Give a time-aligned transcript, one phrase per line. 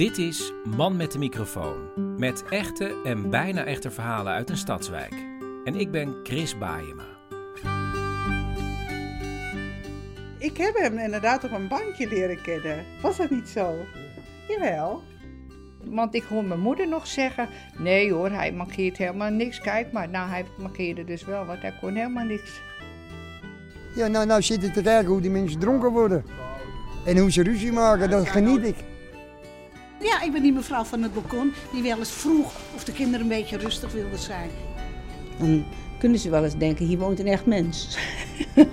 [0.00, 1.76] Dit is Man met de microfoon.
[2.18, 5.12] Met echte en bijna echte verhalen uit een stadswijk.
[5.64, 7.04] En ik ben Chris Baayema.
[10.38, 12.84] Ik heb hem inderdaad op een bankje leren kennen.
[13.02, 13.74] Was dat niet zo?
[14.48, 15.02] Jawel.
[15.84, 19.60] Want ik hoor mijn moeder nog zeggen: nee hoor, hij markeert helemaal niks.
[19.60, 22.60] Kijk maar, nou hij markeerde dus wel, want hij kon helemaal niks.
[23.94, 26.24] Ja, nou, nou zit ik te kijken hoe die mensen dronken worden.
[27.06, 28.76] En hoe ze ruzie maken, dat geniet ik.
[30.00, 33.20] Ja, ik ben die mevrouw van het balkon die wel eens vroeg of de kinderen
[33.20, 34.50] een beetje rustig wilden zijn.
[35.38, 35.64] Dan
[35.98, 37.98] kunnen ze wel eens denken, hier woont een echt mens.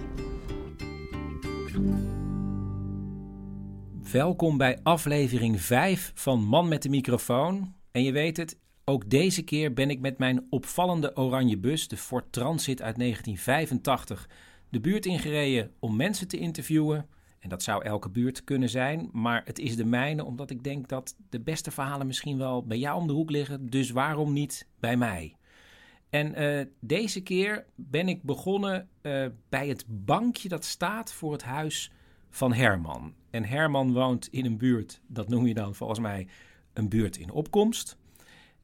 [4.11, 7.73] Welkom bij aflevering 5 van Man met de microfoon.
[7.91, 11.97] En je weet het, ook deze keer ben ik met mijn opvallende oranje bus, de
[11.97, 14.29] Ford Transit uit 1985,
[14.69, 17.07] de buurt ingereden om mensen te interviewen.
[17.47, 21.15] Dat zou elke buurt kunnen zijn, maar het is de mijne omdat ik denk dat
[21.29, 23.69] de beste verhalen misschien wel bij jou om de hoek liggen.
[23.69, 25.35] Dus waarom niet bij mij?
[26.09, 31.43] En eh, deze keer ben ik begonnen eh, bij het bankje dat staat voor het
[31.43, 31.91] huis
[32.29, 33.13] van Herman.
[33.29, 36.27] En Herman woont in een buurt, dat noem je dan volgens mij
[36.73, 37.97] een buurt in opkomst.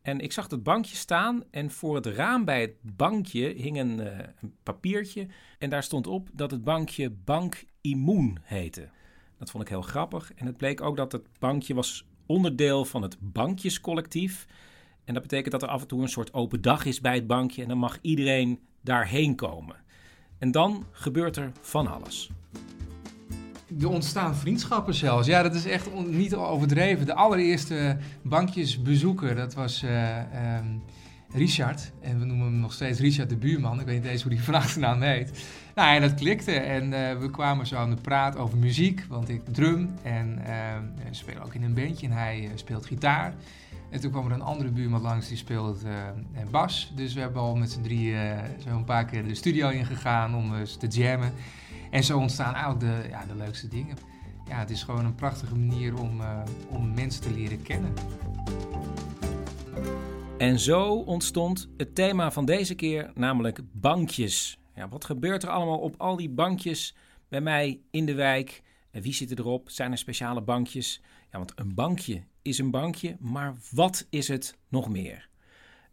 [0.02, 4.00] En ik zag dat bankje staan en voor het raam bij het bankje hing een,
[4.00, 5.28] eh, een papiertje.
[5.60, 8.90] En daar stond op dat het bankje Bank Immoen heette.
[9.38, 10.34] Dat vond ik heel grappig.
[10.36, 14.48] En het bleek ook dat het bankje was onderdeel van het bankjescollectief.
[15.06, 17.28] En dat betekent dat er af en toe een soort open dag is bij het
[17.28, 19.76] bankje en dan mag iedereen daarheen komen.
[20.38, 22.30] En dan gebeurt er van alles.
[23.80, 25.28] Er ontstaan vriendschappen zelfs.
[25.28, 27.06] Ja, dat is echt niet overdreven.
[27.06, 30.68] De allereerste bankjesbezoeker, dat was eh, ehm,
[31.34, 31.92] Richard.
[32.02, 33.80] En we noemen hem nog steeds Richard de buurman.
[33.80, 35.46] Ik weet niet eens hoe die achternaam heet.
[35.76, 36.52] Nou, en dat klikte.
[36.52, 39.06] En eh, we kwamen zo aan de praat over muziek.
[39.10, 40.76] Want ik drum en eh,
[41.12, 42.08] speel ook in een bandje.
[42.08, 43.34] En hij eh, speelt gitaar.
[43.90, 45.84] En toen kwam er een andere buurman langs die speelt
[46.52, 46.92] bas.
[46.96, 50.52] Dus we hebben al met z'n drieën zo een paar keer de studio ingegaan om
[50.80, 51.34] te jammen.
[51.92, 53.98] En zo ontstaan eigenlijk de, ja, de leukste dingen.
[54.48, 56.22] Ja, het is gewoon een prachtige manier om,
[56.70, 57.94] om mensen te leren kennen.
[60.44, 64.58] En zo ontstond het thema van deze keer, namelijk bankjes.
[64.76, 66.96] Ja, wat gebeurt er allemaal op al die bankjes
[67.28, 68.62] bij mij in de wijk?
[68.92, 69.70] En wie zit erop?
[69.70, 71.02] Zijn er speciale bankjes?
[71.32, 75.30] Ja, want een bankje is een bankje, maar wat is het nog meer?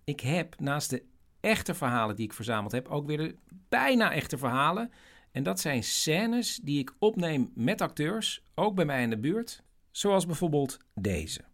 [0.05, 1.03] Ik heb naast de
[1.41, 3.37] echte verhalen die ik verzameld heb, ook weer de
[3.69, 4.93] bijna echte verhalen.
[5.33, 9.63] En dat zijn scènes die ik opneem met acteurs, ook bij mij in de buurt.
[9.91, 11.50] Zoals bijvoorbeeld deze.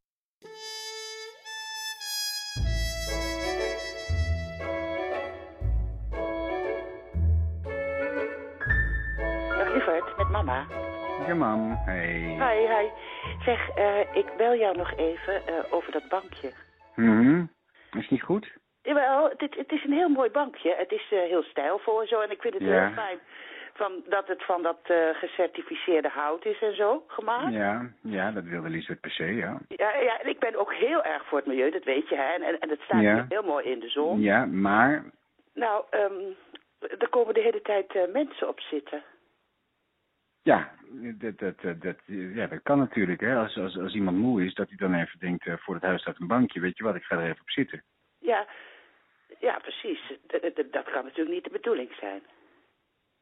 [10.36, 10.66] Mama.
[11.26, 11.76] Ja, mam.
[11.84, 12.36] Hey.
[12.38, 12.88] Hi, hi.
[13.44, 16.50] Zeg, eh, ik bel jou nog even eh, over dat bankje.
[16.94, 17.44] Mhm.
[17.92, 18.52] Is niet goed?
[18.82, 20.74] Jawel, het, het is een heel mooi bankje.
[20.78, 22.20] Het is eh, heel stijlvol en zo.
[22.20, 22.84] En ik vind het Ja.
[22.84, 23.18] heel fijn
[23.74, 24.78] van, dat het van dat
[25.12, 27.52] gecertificeerde hout is en zo gemaakt.
[27.52, 29.58] Ja, ja, dat wilde Lisbeth per se, ja.
[29.68, 32.32] Ja, ja, en ik ben ook heel erg voor het milieu, dat weet je, hè.
[32.34, 33.26] En, en, en het staat Ja.
[33.28, 34.20] heel mooi in de zon.
[34.20, 35.04] Ja, maar...
[35.54, 36.12] Nou, ehm
[36.98, 39.02] er komen de hele tijd mensen op zitten.
[40.52, 40.70] Ja,
[41.18, 43.36] dat, dat, dat, dat, ja, dat kan natuurlijk, hè.
[43.36, 46.00] Als, als, als iemand moe is, dat hij dan even denkt, eh, voor het huis
[46.00, 47.82] staat een bankje, weet je wat, ik ga er even op zitten.
[48.18, 48.46] Ja,
[49.40, 50.00] ja precies.
[50.26, 52.22] D- d- d- dat kan natuurlijk niet de bedoeling zijn.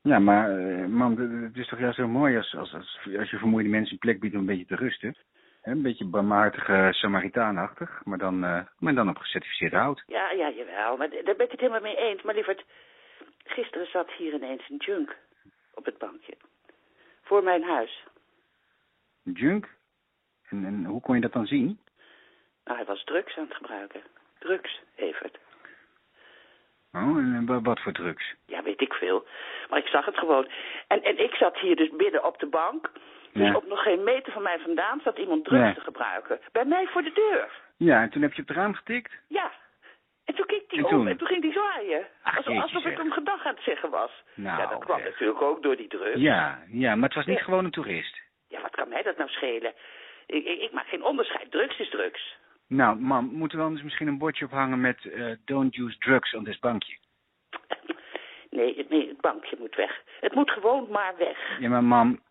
[0.02, 3.38] Ja, maar eh, man, het is toch juist zo mooi als, als, als, als je
[3.38, 5.16] vermoeide mensen een plek biedt om een beetje te rusten.
[5.60, 10.02] Hè, Een beetje barmhartige Samaritaanachtig, maar dan, eh, maar dan op gecertificeerd hout.
[10.06, 10.96] Ja, ja, jawel.
[10.96, 12.22] Maar daar ben ik het helemaal mee eens.
[12.22, 12.64] Maar lieverd,
[13.44, 15.16] gisteren zat hier ineens een junk.
[15.74, 16.34] Op het bankje.
[17.24, 18.04] Voor mijn huis.
[19.22, 19.68] Junk?
[20.48, 21.80] En, en hoe kon je dat dan zien?
[22.64, 24.02] Nou, hij was drugs aan het gebruiken.
[24.38, 25.38] Drugs, Evert.
[26.92, 28.34] Oh, en, en wa- wat voor drugs?
[28.46, 29.26] Ja, weet ik veel.
[29.70, 30.48] Maar ik zag het gewoon.
[30.88, 32.90] En, en ik zat hier dus midden op de bank.
[33.32, 33.54] Dus Ja.
[33.56, 36.40] op nog geen meter van mij vandaan zat iemand drugs te gebruiken.
[36.52, 37.60] Bij mij voor de deur.
[37.76, 39.12] Ja, en toen heb je op het raam getikt?
[39.28, 39.52] Ja.
[40.24, 41.08] En toen keek hij En toen?
[41.08, 42.06] en toen ging hij zwaaien.
[42.22, 42.96] Ach, Alsof, ik zeg.
[42.96, 44.10] hem gedag aan het zeggen was.
[44.34, 46.20] Nou, ja, dat kwam natuurlijk ook door die drugs.
[46.20, 47.44] Ja, ja, maar het was niet Ja.
[47.44, 48.20] gewoon een toerist.
[48.48, 49.72] Ja, wat kan mij dat nou schelen?
[50.26, 51.50] Ik, ik, ik maak geen onderscheid.
[51.50, 52.36] Drugs is drugs.
[52.68, 56.44] Nou, mam, moeten we anders misschien een bordje ophangen met eh, don't use drugs on
[56.44, 56.96] this bankje?
[58.50, 60.02] Nee, het- nee, het bankje moet weg.
[60.20, 61.58] Het moet gewoon maar weg.
[61.60, 62.22] Ja, maar mam,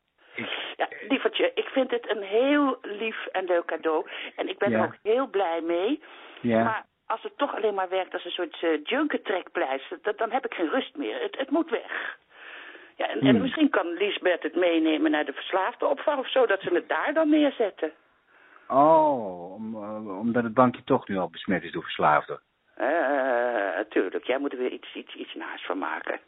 [0.76, 4.08] Ja, lievertje, ik vind het een heel lief en leuk cadeau.
[4.36, 4.78] En ik ben Ja.
[4.80, 6.04] er ook heel blij mee.
[6.42, 6.64] Ja.
[6.64, 10.54] Maar als het toch alleen maar werkt als een soort uh, dat, dan heb ik
[10.54, 11.22] geen rust meer.
[11.22, 12.18] Het, het moet weg.
[12.96, 13.42] Ja, en, en Hmm.
[13.42, 17.14] misschien kan Lisbeth het meenemen naar de verslaafde opvang of zo, dat ze het daar
[17.14, 17.92] dan neerzetten.
[18.68, 22.42] oh, om, eh, omdat het bankje toch nu al besmet is door verslaafden.
[22.76, 22.88] Eh,
[23.76, 26.20] natuurlijk, jij moet er weer iets, iets, iets naast van maken.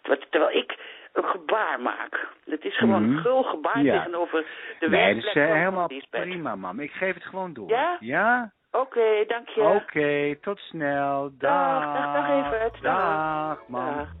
[0.00, 0.78] Terwijl, terwijl ik
[1.12, 2.28] een gebaar maak.
[2.44, 3.96] Het is gewoon een gul gebaar Ja.
[3.96, 4.40] tegenover
[4.78, 6.80] de nee, dat werkplek is helemaal prima, mam.
[6.80, 7.68] Ik geef het gewoon door.
[7.68, 7.96] Ja?
[8.00, 8.52] Ja?
[8.72, 9.60] Oké, dank je.
[9.60, 11.30] Oké, tot snel.
[11.38, 11.84] Dag.
[11.84, 12.82] Dag, dag, dag Evert.
[12.82, 13.58] Dag.
[13.68, 13.96] Dag.
[13.96, 14.14] Dag.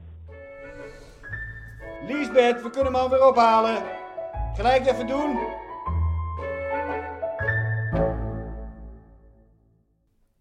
[2.06, 3.82] Liesbeth, we kunnen hem alweer ophalen.
[4.54, 5.38] Gelijk even doen.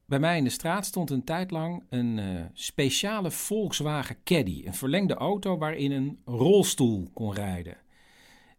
[0.05, 4.63] Bij mij in de straat stond een tijd lang een eh, speciale Volkswagen Caddy.
[4.65, 7.77] Een verlengde auto waarin een rolstoel kon rijden.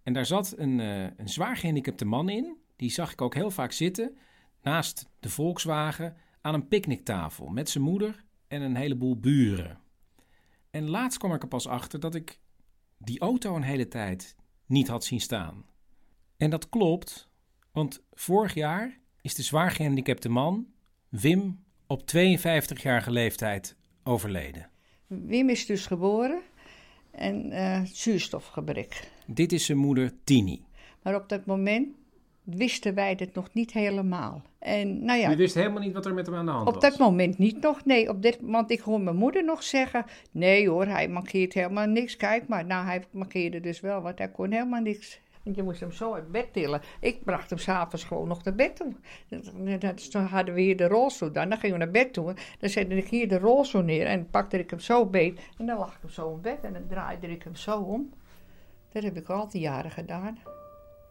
[0.03, 2.57] En daar zat een, eh, een zwaar gehandicapte man in.
[2.77, 4.17] Die zag ik ook heel vaak zitten
[4.63, 9.79] naast de Volkswagen aan een picknicktafel met zijn moeder en een heleboel buren.
[10.71, 12.41] En laatst kwam ik er pas achter dat ik
[12.99, 14.37] die auto een hele tijd
[14.67, 15.65] niet had zien staan.
[16.37, 17.29] En dat klopt,
[17.73, 20.67] want vorig jaar is de zwaar gehandicapte man,
[21.09, 24.71] Wim, op 52-jarige leeftijd overleden.
[25.07, 26.43] Wim is dus geboren
[27.11, 29.11] en eh, zuurstofgebrek.
[29.27, 30.65] Dit is zijn moeder Tini.
[31.03, 31.89] Maar op dat moment
[32.43, 34.43] wisten wij het nog niet helemaal.
[34.59, 36.99] En nou ja, wist helemaal niet wat er met hem aan de hand op dat
[36.99, 37.85] moment niet nog.
[37.85, 41.87] Nee, op dit, want ik hoor mijn moeder nog zeggen: Nee hoor, hij mankeert helemaal
[41.87, 42.17] niks.
[42.17, 45.21] Kijk maar, nou, hij mankeerde dus wel, want hij kon helemaal niks.
[45.43, 46.81] Want je moest hem zo uit bed tillen.
[47.01, 48.93] Ik bracht hem s'avonds gewoon nog naar bed toe.
[49.29, 51.49] Dat- dat- Toen hadden we hier de rolstoel dan.
[51.49, 52.35] Dan gingen we naar bed toe.
[52.59, 55.41] Dan zette ik hier de rolstoel neer en pakte ik hem zo beet.
[55.59, 58.11] En dan lag ik hem zo in bed en dan draaide ik hem zo om.
[58.93, 60.39] Dat heb ik al die jaren gedaan.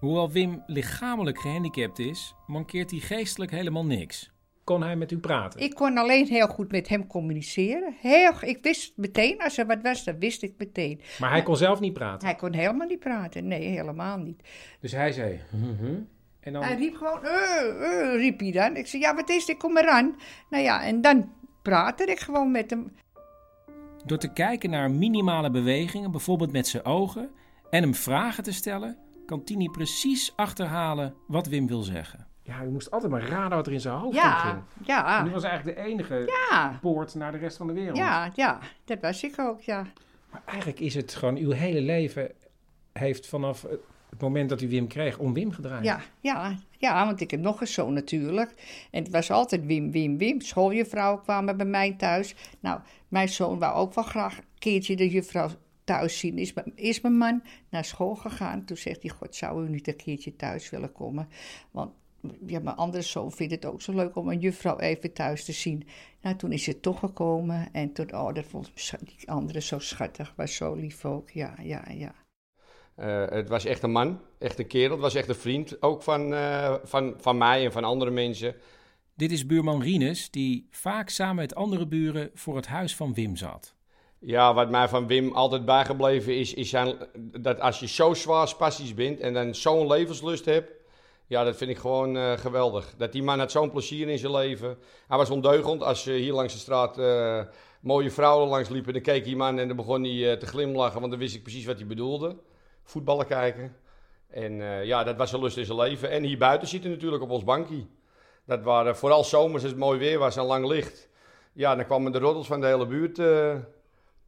[0.01, 4.31] Hoewel Wim lichamelijk gehandicapt is, mankeert hij geestelijk helemaal niks.
[4.63, 5.59] Kon hij met u praten?
[5.59, 7.95] Ik kon alleen heel goed met hem communiceren.
[7.99, 11.01] Heel, ik wist meteen, als er wat was, dan wist ik meteen.
[11.19, 12.27] Maar hij kon zelf niet praten.
[12.27, 13.47] Hij kon helemaal niet praten.
[13.47, 14.43] Nee, helemaal niet.
[14.79, 15.39] Dus hij zei.
[15.51, 15.99] "Mhm."
[16.39, 16.63] En dan.
[16.63, 18.75] Hij riep gewoon, eh, eh, riep hij dan.
[18.75, 19.57] Ik zei, ja, wat is dit?
[19.57, 20.15] Kom eraan.
[20.49, 21.29] Nou ja, en dan
[21.61, 22.91] praatte ik gewoon met hem.
[24.05, 27.29] Door te kijken naar minimale bewegingen, bijvoorbeeld met zijn ogen,
[27.69, 28.97] en hem vragen te stellen,
[29.31, 32.27] kan Tini precies achterhalen wat Wim wil zeggen.
[32.41, 35.17] Ja, hij moest altijd maar raden wat er in zijn hoofd Ja, ja.
[35.17, 36.77] En die was eigenlijk de enige Ja.
[36.81, 37.97] poort naar de rest van de wereld.
[37.97, 39.85] Ja, ja, dat was ik ook, ja.
[40.31, 42.31] Maar eigenlijk is het gewoon, uw hele leven
[42.93, 43.61] heeft vanaf
[44.09, 45.83] het moment dat u Wim kreeg om Wim gedraaid.
[45.83, 48.53] Ja, ja, ja, want ik heb nog een zoon natuurlijk.
[48.91, 50.41] En het was altijd Wim, Wim, Wim.
[50.41, 52.35] Schooljuffrouwen kwamen bij mij thuis.
[52.59, 55.49] Nou, mijn zoon wou ook wel graag een keertje de juffrouw
[55.91, 56.37] thuis zien.
[56.37, 58.65] Is, mijn- is mijn man naar school gegaan.
[58.65, 61.27] Toen zegt hij, god, zou u niet een keertje thuis willen komen?
[61.71, 61.91] Want
[62.45, 65.51] ja, mijn andere zoon vindt het ook zo leuk om een juffrouw even thuis te
[65.51, 65.87] zien.
[66.21, 67.69] Nou, toen is het toch gekomen.
[67.71, 68.71] En toen, oh, dat vond
[69.03, 70.33] die andere zo schattig.
[70.35, 72.15] Was zo lief ook, ja, ja, ja.
[72.95, 74.91] Eh, het was echt een man, echt een kerel.
[74.91, 78.55] Het was echt een vriend, ook van, eh, van, van mij en van andere mensen.
[79.15, 83.35] Dit is buurman Rinus, die vaak samen met andere buren voor het huis van Wim
[83.35, 83.75] zat.
[84.23, 88.47] Ja, wat mij van Wim altijd bijgebleven is, is zijn, dat als je zo zwaar
[88.47, 90.71] spastisch bent en dan zo'n levenslust hebt,
[91.27, 92.93] ja, dat vind ik gewoon eh, geweldig.
[92.97, 94.77] Dat die man had zo'n plezier in zijn leven.
[95.07, 95.83] Hij was ondeugend.
[95.83, 97.41] Als je hier langs de straat eh,
[97.79, 100.99] mooie vrouwen langs liepen, dan keek die man en dan begon hij eh, te glimlachen,
[100.99, 102.35] want dan wist ik precies wat hij bedoelde.
[102.83, 103.75] Voetballen kijken.
[104.29, 104.53] En
[104.85, 106.09] ja, dat was zijn lust in zijn leven.
[106.09, 107.85] En hier buiten zitten natuurlijk op ons bankje.
[108.45, 111.09] Dat waren vooral zomers als het mooi weer was en lang licht.
[111.53, 113.17] Ja, dan kwamen de roddels van de hele buurt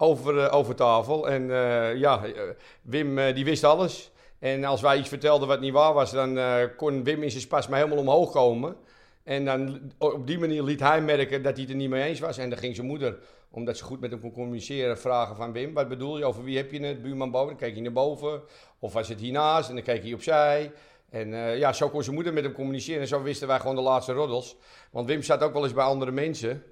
[0.04, 1.30] over, eh, over tafel.
[1.30, 2.42] En eh, ja, eh,
[2.82, 4.12] Wim die wist alles.
[4.40, 6.40] En als wij iets vertelden wat niet waar was, dan
[6.78, 8.76] kon Wim in zijn spasme helemaal omhoog komen.
[9.24, 12.20] En dan op die manier liet hij merken dat hij het er niet mee eens
[12.20, 12.38] was.
[12.38, 13.18] En dan ging zijn moeder
[13.50, 14.98] Omdat ze goed met hem kon communiceren.
[14.98, 16.26] Vragen van Wim, wat bedoel je?
[16.26, 17.02] Over wie heb je het?
[17.02, 17.48] Buurman boven?
[17.48, 18.42] Dan keek hij naar boven.
[18.80, 19.70] Of was het hiernaast?
[19.70, 20.72] En dan keek hij opzij.
[21.10, 23.02] En ja, zo kon zijn moeder met hem communiceren.
[23.02, 24.56] En zo wisten wij gewoon de laatste roddels.
[24.92, 26.64] Want Wim zat ook wel eens bij andere mensen.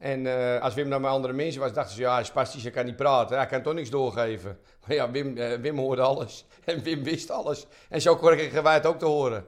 [0.00, 2.00] En eh, als Wim dan bij andere mensen was, dachten ze...
[2.00, 3.36] Ja, hij is spastisch, hij kan niet praten.
[3.36, 4.58] Hij kan toch niks doorgeven.
[4.86, 6.46] Maar ja, Wim, eh, Wim hoorde alles.
[6.64, 7.66] En Wim wist alles.
[7.88, 9.46] En zo kregen wij het ook te horen.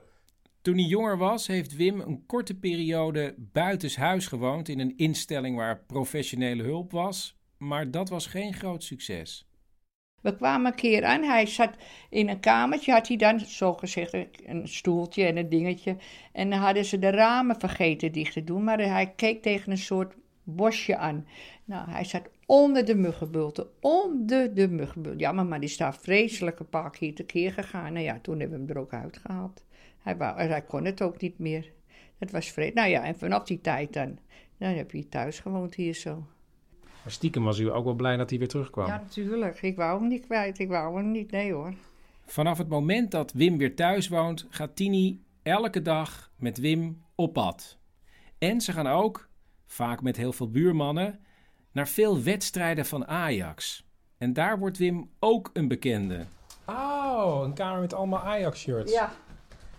[0.63, 5.85] Toen hij jonger was, heeft Wim een korte periode buitenshuis gewoond in een instelling waar
[5.87, 7.37] professionele hulp was.
[7.57, 9.47] Maar dat was geen groot succes.
[10.21, 11.71] We kwamen een keer aan, hij zat
[12.11, 14.15] in een kamertje, had hij dan zogezegd
[14.47, 15.97] een stoeltje en een dingetje.
[16.33, 19.79] En dan hadden ze de ramen vergeten dicht te doen, maar hij keek tegen een
[19.79, 21.27] soort bosje aan.
[21.65, 25.21] Nou, hij zat onder de muggenbulten, onder de muggenbulten.
[25.21, 27.93] Ja, maar, die staat vreselijk een paar keer te keer gegaan.
[27.93, 29.65] Nou ja, toen hebben we hem er ook uitgehaald.
[29.99, 31.73] Hij, wou, hij kon het ook niet meer.
[32.19, 32.75] Het was vreemd.
[32.75, 34.19] Nou ja, en vanaf die tijd dan,
[34.59, 36.27] dan heb je thuis gewoond hier zo.
[37.03, 38.87] Maar stiekem was u ook wel blij dat hij weer terugkwam.
[38.87, 39.63] Ja, natuurlijk.
[39.63, 40.59] Ik wou hem niet kwijt.
[40.59, 41.75] Ik wou hem niet, nee hoor.
[42.25, 47.33] Vanaf het moment dat Wim weer thuis woont, gaat Tini elke dag met Wim op
[47.33, 47.79] pad.
[48.39, 49.29] En ze gaan ook,
[49.73, 51.21] vaak met heel veel buurmannen,
[51.73, 53.85] naar veel wedstrijden van Ajax.
[54.19, 56.25] En daar wordt Wim ook een bekende.
[56.67, 58.93] Oh, een kamer met allemaal Ajax-shirts.
[58.93, 59.13] Ja,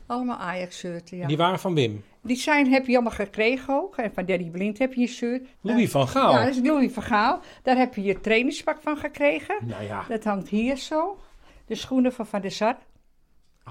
[0.05, 1.27] allemaal Ajax-shirten, ja.
[1.27, 2.03] Die waren van Wim.
[2.21, 3.97] Die zijn heb je allemaal gekregen ook.
[3.97, 5.47] En van Danny Blind heb je een shirt.
[5.61, 6.31] Louis van Gaal.
[6.31, 7.39] Ja, dat is Louis van Gaal.
[7.63, 9.57] Daar heb je je trainingspak van gekregen.
[9.61, 10.05] Nou ja.
[10.07, 11.19] Dat hangt hier zo.
[11.65, 12.77] De schoenen van Van der Sar.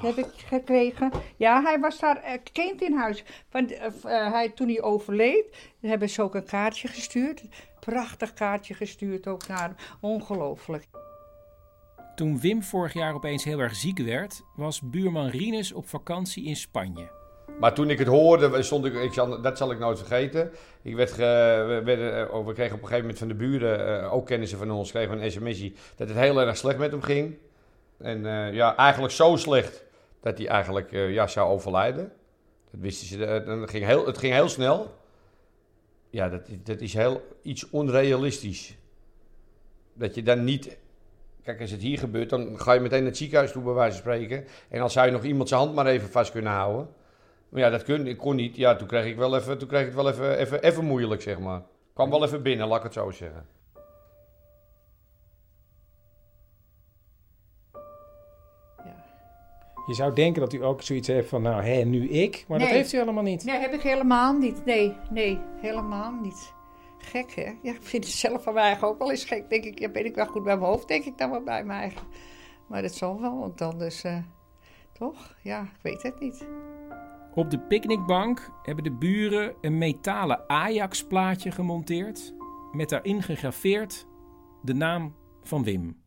[0.01, 1.11] Heb ik gekregen.
[1.37, 3.25] Ja, hij was daar uh, kind in huis.
[3.49, 5.45] Van, uh, hij, toen hij overleed,
[5.81, 7.43] hebben ze ook een kaartje gestuurd.
[7.81, 9.75] Prachtig kaartje gestuurd ook naar hem.
[10.01, 10.85] Ongelooflijk.
[12.15, 16.57] Toen Wim vorig jaar opeens heel erg ziek werd, was buurman Rinus op vakantie in
[16.57, 17.11] Spanje.
[17.61, 20.51] Maar toen ik het hoorde, stond ik, ik zal, dat zal ik nooit vergeten.
[20.83, 24.71] Ik werd, ge, we, kregen op een gegeven moment van de buren, ook kennissen van
[24.71, 27.37] ons, kregen een sms'je dat het heel erg slecht met hem ging.
[27.99, 29.82] En uh, ja, eigenlijk zo slecht
[30.23, 32.13] dat hij eigenlijk uh, ja, zou overlijden.
[32.71, 34.95] Dat wisten ze, het ging heel, het ging heel snel.
[36.11, 38.77] Ja, dat, dat is heel iets onrealistisch.
[39.95, 40.77] Dat je dan niet
[41.43, 44.03] Kijk, als het hier gebeurt, dan ga je meteen naar het ziekenhuis toe, bij wijze
[44.03, 44.45] van spreken.
[44.69, 46.89] En dan zou je nog iemand zijn hand maar even vast kunnen houden.
[47.49, 48.57] Maar ja, dat kun, ik kon niet.
[48.57, 51.23] Ja, toen kreeg ik, wel even, toen kreeg ik het wel even, even, even moeilijk,
[51.23, 51.63] zeg maar.
[51.95, 53.47] Kwam wel even binnen, laat ik het zo zeggen.
[59.87, 62.45] Je zou denken dat u ook zoiets heeft van, nou, hé, nu ik.
[62.49, 62.67] Maar nee.
[62.67, 63.45] dat heeft u helemaal niet.
[63.45, 64.65] Nee, heb ik helemaal niet.
[64.65, 66.53] Nee, nee, helemaal niet.
[66.99, 67.53] Gek, hè?
[67.63, 69.51] Ja, ik vind het zelf van mij eigen ook wel eens gek.
[69.51, 71.65] Denk ik, ja, ben ik wel goed bij mijn hoofd, denk ik dan wel bij
[71.65, 72.07] mijn eigen.
[72.67, 74.17] Maar dat zal wel, want anders, uh,
[74.93, 75.37] toch?
[75.43, 76.47] Ja, ik weet het niet.
[77.35, 82.35] Op de picknickbank hebben de buren een metalen Ajax-plaatje gemonteerd.
[82.73, 84.07] Met daarin gegraveerd
[84.63, 86.02] de naam van Wim.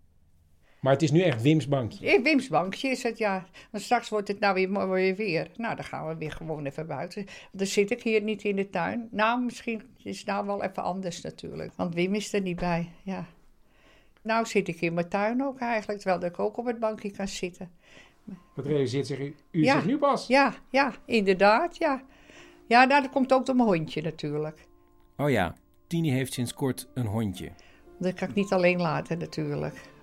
[0.86, 2.22] Maar het is nu echt Wim's bankje.
[2.22, 3.46] Wim's bankje is het, ja.
[3.72, 5.51] Want straks wordt het nou weer, weer weer.
[5.56, 7.25] Nou, dan gaan we weer gewoon even buiten.
[7.51, 9.08] Dan zit ik hier niet in de tuin.
[9.12, 11.72] Nou, misschien is het nou wel even anders natuurlijk.
[11.75, 13.25] Want Wim is er niet bij, ja.
[14.22, 17.27] Nou zit ik in mijn tuin ook eigenlijk, terwijl ik ook op het bankje kan
[17.27, 17.72] zitten.
[18.56, 20.27] Wat realiseert zich u, u ja, zich nu pas?
[20.27, 22.04] Ja, ja, inderdaad, ja.
[22.68, 24.68] Ja, nou, dat komt ook door mijn hondje natuurlijk.
[25.18, 25.56] Oh ja,
[25.88, 27.51] Tini heeft sinds kort een hondje.
[28.00, 29.94] Dat kan ik niet alleen laten natuurlijk.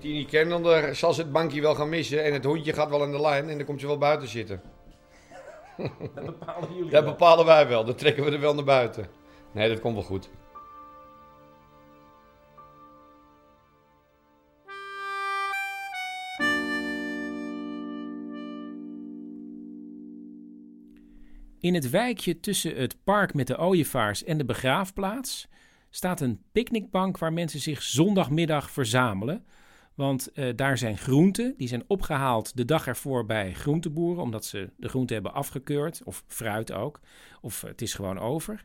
[0.00, 3.12] Tini kennende zal ze het bankje wel gaan missen en het hondje gaat wel aan
[3.12, 4.62] de lijn en dan komt ze wel buiten zitten.
[6.14, 9.08] Dat bepalen jullie Dat bepalen wij wel, dan trekken we er wel naar buiten.
[9.52, 10.28] Nee, dat komt wel goed.
[21.60, 25.48] In het wijkje tussen het park met de ooievaars en de begraafplaats
[25.90, 29.44] staat een picknickbank waar mensen zich zondagmiddag verzamelen.
[29.96, 34.70] Want uh, daar zijn groenten, die zijn opgehaald de dag ervoor bij groenteboeren, omdat ze
[34.76, 37.00] de groenten hebben afgekeurd, of fruit ook,
[37.40, 38.64] of het is gewoon over.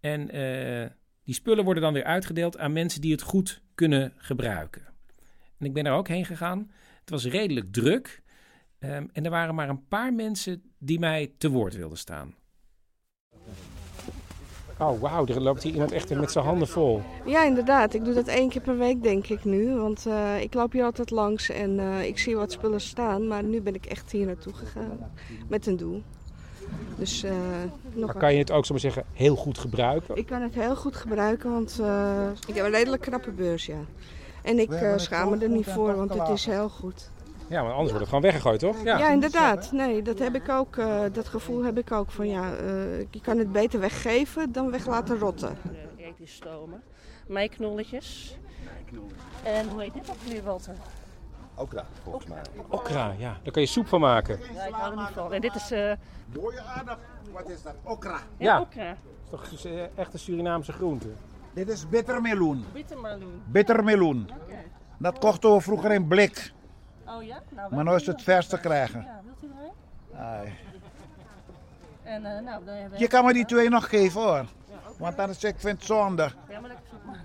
[0.00, 0.86] En uh,
[1.24, 4.82] die spullen worden dan weer uitgedeeld aan mensen die het goed kunnen gebruiken.
[5.58, 6.70] En ik ben er ook heen gegaan.
[7.00, 8.22] Het was redelijk druk.
[8.78, 12.34] Um, en er waren maar een paar mensen die mij te woord wilden staan.
[14.80, 17.02] Oh, wauw, er loopt hier iemand echt met zijn handen vol.
[17.24, 17.94] Ja, inderdaad.
[17.94, 19.74] Ik doe dat één keer per week, denk ik nu.
[19.74, 23.28] Want uh, ik loop hier altijd langs en uh, ik zie wat spullen staan.
[23.28, 24.98] Maar nu ben ik echt hier naartoe gegaan.
[25.48, 26.02] Met een doel.
[26.96, 27.30] Dus, uh,
[27.92, 30.16] nog maar kan je het ook, zo maar zeggen, heel goed gebruiken?
[30.16, 31.80] Ik kan het heel goed gebruiken, want
[32.48, 33.80] ik heb een redelijk knappe beurs, ja.
[34.42, 37.10] En ik schaam me er niet voor, want het is heel goed.
[37.50, 38.82] Ja, maar anders wordt het gewoon weggegooid, toch?
[38.84, 39.72] Ja, ja inderdaad.
[39.72, 40.76] Nee, dat heb ik ook.
[40.76, 44.70] Uh, dat gevoel heb ik ook van ja, uh, je kan het beter weggeven dan
[44.70, 45.56] weg laten rotten.
[45.96, 46.82] Ethisch stomen.
[47.26, 48.38] meiknolletjes.
[49.42, 50.74] En hoe heet dit ook weer, Walter?
[51.54, 52.42] Okra, volgens mij.
[52.68, 53.38] Okra, ja.
[53.42, 54.38] Daar kan je soep van maken.
[54.54, 55.32] Ja, ik hou er niet van.
[55.32, 55.70] En dit is...
[55.70, 55.92] eh
[56.32, 57.04] Dode aardappel.
[57.32, 57.74] Wat is dat?
[57.84, 58.18] Okra.
[58.36, 58.96] ja, okra.
[59.30, 61.08] Dat is toch eh, echt een Surinaamse groente.
[61.52, 62.64] Dit is bittermeloen.
[62.72, 63.42] Bittermeloen.
[63.46, 64.28] Bittermeloen.
[64.42, 64.54] Oké.
[64.98, 66.52] Dat kochten we vroeger in blik.
[67.16, 67.42] Oh ja?
[67.48, 69.02] Nou, Maar nu is het vers te krijgen.
[69.02, 70.16] Ja, wilt u?
[70.16, 70.52] Ai.
[72.02, 72.76] En eh, nou, dan.
[72.98, 74.44] Je kan me die twee nog geven hoor.
[74.98, 76.30] Want anders ik vind het zonde.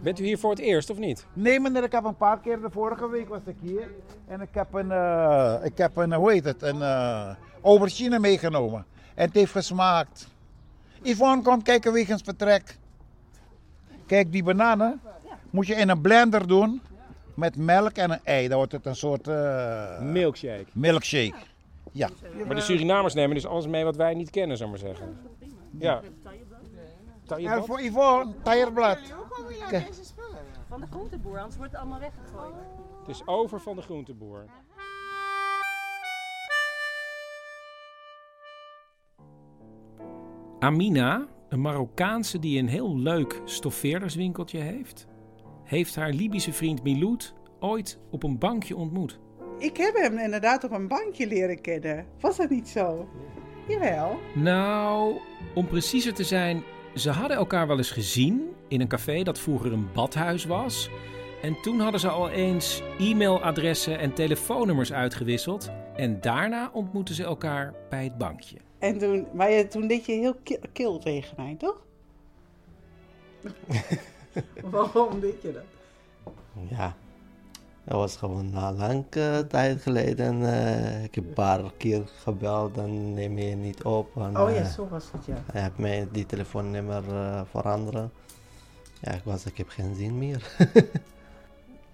[0.01, 1.25] Bent u hier voor het eerst of niet?
[1.33, 3.91] Nee meneer, ik heb een paar keer, de vorige week was ik hier.
[4.27, 7.29] En ik heb een, eh, ik heb een hoe heet het, een eh
[7.61, 8.85] aubergine meegenomen.
[9.15, 10.27] En het heeft gesmaakt.
[11.01, 12.77] Yvonne komt kijken wegens vertrek.
[14.05, 15.01] Kijk, die bananen
[15.49, 16.81] moet je in een blender doen.
[17.35, 18.47] Met melk en een ei.
[18.47, 19.27] Dan wordt het een soort...
[19.27, 20.65] eh, Milkshake.
[20.73, 21.35] milkshake.
[21.91, 22.09] Ja.
[22.45, 25.17] Maar de Surinamers nemen dus alles mee wat wij niet kennen, zou ik maar zeggen.
[25.79, 26.01] Ja.
[26.01, 26.13] En
[27.25, 27.65] Tailleblad?
[27.65, 28.99] voor Yvonne, taierblad.
[29.69, 29.89] Kijk.
[30.67, 32.53] Van de groenteboer, anders wordt het allemaal weggegooid.
[32.99, 34.45] Het is over van de groenteboer.
[40.59, 45.07] Amina, een Marokkaanse die een heel leuk stoffeerderswinkeltje heeft,
[45.65, 49.19] heeft haar Libische vriend Miloud ooit op een bankje ontmoet.
[49.57, 52.05] Ik heb hem inderdaad op een bankje leren kennen.
[52.19, 53.09] Was dat niet zo?
[53.67, 54.19] Jawel.
[54.33, 55.15] Nou,
[55.53, 56.63] om preciezer te zijn,
[56.95, 60.89] ze hadden elkaar wel eens gezien in een café dat vroeger een badhuis was.
[61.41, 65.71] En toen hadden ze al eens e-mailadressen en telefoonnummers uitgewisseld.
[65.95, 68.57] En daarna ontmoetten ze elkaar bij het bankje.
[68.79, 71.85] En toen, maar je, toen deed je heel ki- kil tegen mij, toch?
[74.71, 75.63] Waarom deed je dat?
[76.69, 76.95] Ja,
[77.83, 80.45] dat was gewoon na lang eh, tijd geleden.
[80.53, 84.17] eh, ik heb een paar keer gebeld en neem je niet op.
[84.17, 85.43] En, Oh ja, eh, zo was het, ja.
[85.51, 87.03] Hij heeft mij die telefoonnummer
[87.49, 88.11] veranderen.
[89.01, 90.51] Ja, ik, was, ik heb geen zin meer.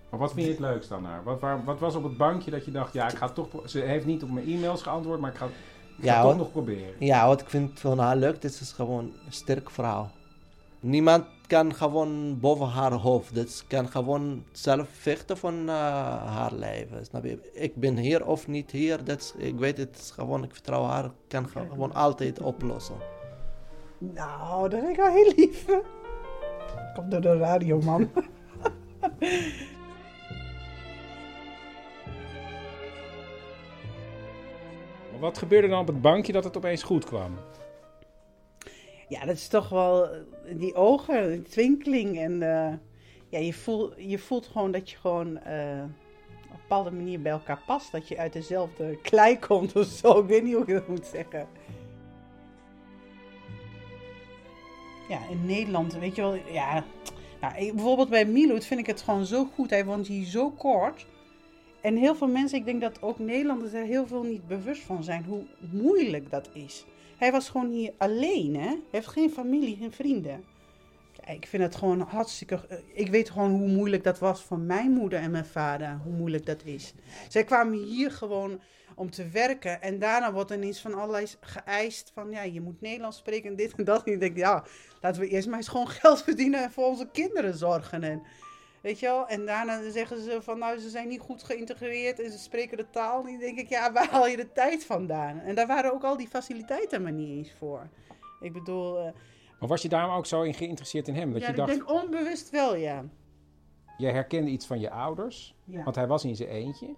[0.09, 1.23] Maar wat vind je het leukst dan naar?
[1.23, 3.47] Wat, waar- wat was op het bankje dat je dacht, ja, ik ga toch...
[3.65, 5.51] Ze heeft niet op mijn e-mails geantwoord, maar ik ga, ik
[5.97, 6.93] ga ja, toch wat- nog proberen.
[6.99, 10.09] Ja, wat ik vind van haar leuk, dit is gewoon een sterke vrouw.
[10.79, 13.35] Niemand kan gewoon boven haar hoofd.
[13.35, 15.75] Dus kan gewoon zelf vechten van eh,
[16.35, 17.05] haar leven.
[17.05, 17.49] Snap je?
[17.53, 19.03] Ik ben hier of niet hier.
[19.03, 21.05] Dat is, ik weet het, is gewoon, ik vertrouw haar.
[21.05, 22.95] Ik kan gewoon altijd oplossen.
[23.97, 25.65] Nou, dat vind ik wel heel lief.
[26.93, 28.09] Komt door de radio, man.
[35.11, 37.37] Maar wat gebeurde dan op het bankje dat het opeens goed kwam?
[39.11, 40.19] Ja, dat is toch wel eh,
[40.55, 42.19] die ogen, die twinkeling.
[42.19, 42.73] En eh,
[43.29, 45.83] ja, je, voelt, je voelt gewoon dat je gewoon eh,
[46.43, 47.91] op een bepaalde manier bij elkaar past.
[47.91, 50.19] Dat je uit dezelfde klei komt of zo.
[50.19, 51.47] Ik weet niet hoe ik dat moet zeggen.
[55.09, 56.83] Ja, in Nederland, weet je wel, ja.
[57.41, 59.69] Nou, bijvoorbeeld bij Miloud vind ik het gewoon zo goed.
[59.69, 61.05] Hij woont hier zo kort.
[61.81, 65.03] En heel veel mensen, ik denk dat ook Nederlanders er heel veel niet bewust van
[65.03, 66.85] zijn hoe moeilijk dat is.
[67.21, 68.67] Hij was gewoon hier alleen, hè?
[68.67, 70.43] Hij heeft geen familie, geen vrienden.
[71.13, 72.65] Ja, ik vind het gewoon hartstikke.
[72.69, 75.99] eh, Ik weet gewoon hoe moeilijk dat was voor mijn moeder en mijn vader.
[76.03, 76.93] Hoe moeilijk dat is.
[77.29, 78.61] Zij kwamen hier gewoon
[78.95, 79.81] om te werken.
[79.81, 82.11] En daarna wordt ineens van allerlei geëist.
[82.13, 84.03] Van ja, je moet Nederlands spreken en dit en dat.
[84.03, 84.65] En ik denk, ja,
[85.01, 88.03] laten we eerst maar eens gewoon geld verdienen en voor onze kinderen zorgen.
[88.03, 88.21] En,
[88.81, 89.27] weet je wel?
[89.27, 92.89] En daarna zeggen ze van nou, ze zijn niet goed geïntegreerd en ze spreken de
[92.89, 93.39] taal niet.
[93.39, 95.39] Dan denk ik, ja, waar haal je de tijd vandaan?
[95.39, 97.89] En daar waren ook al die faciliteiten maar niet eens voor.
[98.39, 99.11] Ik bedoel, eh,
[99.59, 101.31] Maar was je daarom ook zo in geïnteresseerd in hem?
[101.31, 103.05] Dat ja, je ik dacht, denk onbewust wel, ja.
[103.97, 105.83] je herkende iets van je ouders, Ja.
[105.83, 106.95] want hij was in zijn eentje.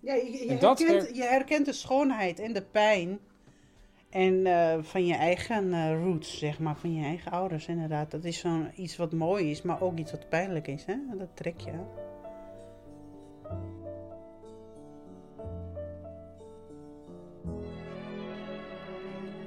[0.00, 3.18] Ja, je, je herkent, je herkent de schoonheid en de pijn.
[4.10, 8.10] En eh, van je eigen eh, roots, zeg maar, van je eigen ouders, inderdaad.
[8.10, 10.94] Dat is zo'n iets wat mooi is, maar ook iets wat pijnlijk is, hè?
[11.18, 11.88] Dat trek je aan.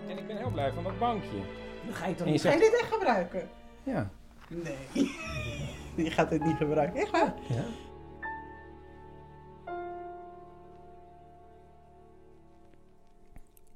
[0.07, 1.37] En ik ben heel blij van dat bankje.
[1.85, 2.41] Dan ga je toch niet...
[2.41, 3.49] Ga je dit echt gebruiken?
[3.83, 4.09] Ja.
[4.49, 5.11] Nee.
[6.05, 7.01] je gaat het niet gebruiken.
[7.01, 7.33] Echt waar?
[7.49, 7.63] Ja.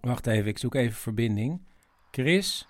[0.06, 1.62] Wacht even, ik zoek even verbinding.
[2.12, 2.66] Chris?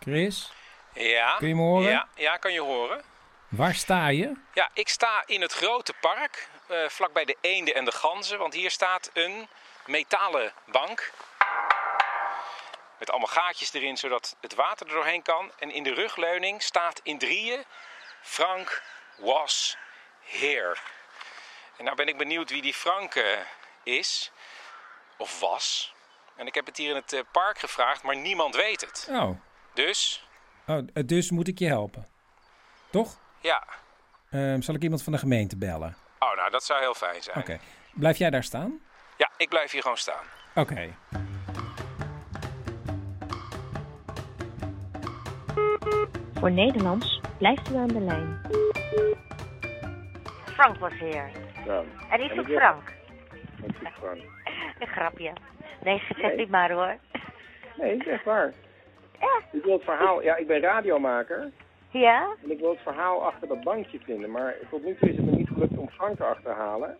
[0.00, 0.52] Chris?
[0.94, 1.36] Ja.
[1.36, 1.90] Kun je me horen?
[1.90, 3.02] Ja, ja, kan je horen.
[3.48, 4.32] Waar sta je?
[4.54, 8.38] Ja, ik sta in het grote park, eh vlakbij de eenden en de ganzen.
[8.38, 9.48] Want hier staat een
[9.86, 11.12] metalen bank.
[12.98, 15.52] Met allemaal gaatjes erin, zodat het water er doorheen kan.
[15.58, 17.64] En in de rugleuning staat in drieën...
[18.22, 18.82] Frank
[19.16, 19.76] was
[20.20, 20.76] here.
[21.76, 23.24] En nou ben ik benieuwd wie die Frank
[23.82, 24.32] is.
[25.16, 25.94] Of was.
[26.36, 29.08] En ik heb het hier in het eh, park gevraagd, maar niemand weet het.
[29.10, 29.30] Oh.
[29.74, 30.28] Dus
[30.66, 32.06] oh, dus moet ik je helpen.
[32.90, 33.18] Toch?
[33.40, 33.64] Ja.
[34.30, 35.96] Ehm, zal ik iemand van de gemeente bellen?
[36.18, 37.38] Oh, nou, dat zou heel fijn zijn.
[37.38, 37.58] Oké.
[37.94, 38.80] Blijf jij daar staan?
[39.16, 40.24] Ja, ik blijf hier gewoon staan.
[40.54, 40.94] Oké.
[46.34, 48.40] Voor Nederlands blijft u aan de lijn.
[50.44, 51.30] Frank was hier.
[51.66, 51.82] Ja.
[52.10, 52.92] En zoekt ik- Frank.
[53.62, 54.22] Ik zoek Frank.
[54.80, 55.32] Een grapje.
[55.86, 56.36] Nee, zeg Nee.
[56.36, 56.96] niet maar hoor.
[57.76, 58.52] Nee, is echt waar.
[59.52, 60.22] Ik wil het verhaal...
[60.22, 61.50] Ja, ik ben radiomaker.
[61.90, 62.26] Ja?
[62.42, 64.30] En ik wil het verhaal achter dat bankje vinden.
[64.30, 66.96] Maar tot nu toe is het me niet gelukt om Frank te achterhalen.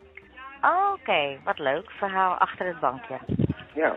[0.63, 1.91] Oh, Oké, wat leuk.
[1.91, 3.15] Verhaal achter het bankje.
[3.75, 3.97] Ja.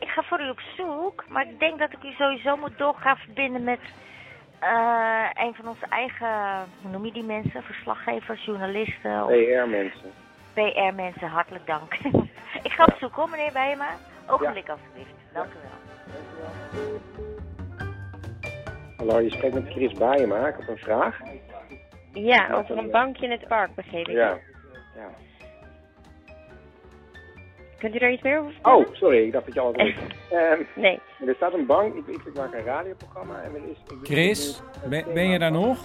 [0.00, 2.94] Ik ga voor u op zoek, maar ik denk dat ik u sowieso moet door
[2.94, 3.80] gaan verbinden met
[4.58, 6.28] eh, een van onze eigen,
[6.82, 7.62] hoe noem je die mensen?
[7.62, 10.10] Verslaggevers, journalisten of PR-mensen.
[10.54, 11.28] PR-mensen.
[11.28, 11.96] Hartelijk dank.
[12.72, 13.88] Ik ga op zoek hoor, meneer Bijema.
[14.28, 15.10] Ogenblik alstublieft.
[15.32, 17.00] Dank u wel.
[18.96, 20.46] Hallo, je spreekt met Chris Baaienma.
[20.48, 21.18] Ik heb een vraag.
[22.12, 24.14] Ja, over een bankje in het park, begreep ik.
[24.14, 24.38] Ja.
[24.96, 25.08] ja.
[27.78, 28.78] Kunt u daar iets meer over vertellen?
[28.86, 29.24] Oh, sorry.
[29.26, 29.96] Ik dacht dat je alles weet.
[30.30, 31.00] Ehm, Nee.
[31.26, 31.94] Er staat een bank.
[31.94, 33.42] Ik, ik, ik maak een radioprogramma.
[33.42, 33.78] En er is...
[33.78, 35.78] ik- Chris, ben, ben je daar nog?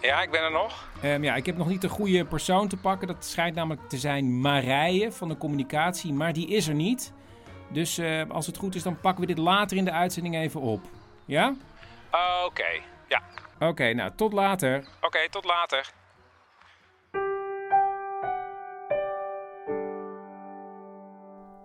[0.00, 0.88] Ja, ik ben er nog.
[1.02, 3.08] Ehm, ja, ik heb nog niet de goede persoon te pakken.
[3.08, 7.12] Dat schijnt namelijk te zijn Marije van de communicatie, maar die is er niet.
[7.72, 10.60] Dus eh, als het goed is, dan pakken we dit later in de uitzending even
[10.60, 10.80] op.
[11.24, 11.54] Ja?
[12.44, 13.22] Oké, ja.
[13.58, 14.88] Oké, nou, tot later.
[15.00, 15.92] Oké, tot later.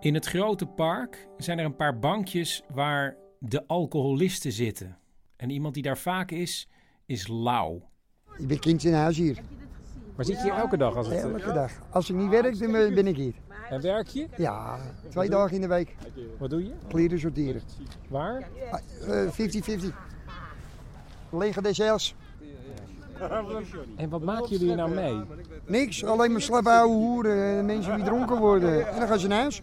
[0.00, 4.98] In het grote park zijn er een paar bankjes waar de alcoholisten zitten.
[5.36, 6.68] En iemand die daar vaak is,
[7.06, 7.82] is Lau.
[8.38, 9.38] Ik ben kind in huis hier.
[10.16, 10.96] Maar zit je hier elke dag?
[10.96, 11.22] Als het...
[11.22, 11.72] Elke dag.
[11.90, 13.34] Als ik niet werk, dan ben ik hier.
[13.70, 14.26] En werk je?
[14.36, 15.94] Ja, twee dagen in de week.
[16.38, 16.72] Wat doe je?
[16.88, 17.62] Kleren sorteren.
[18.08, 18.48] Waar?
[19.06, 19.94] Eh, 50-50.
[21.30, 22.14] Lege DCL's.
[23.96, 25.20] En wat maken jullie hier nou mee?
[25.66, 28.88] Niks, alleen maar slappe ouwe hoeren en mensen die dronken worden.
[28.88, 29.62] En dan gaan ze naar huis.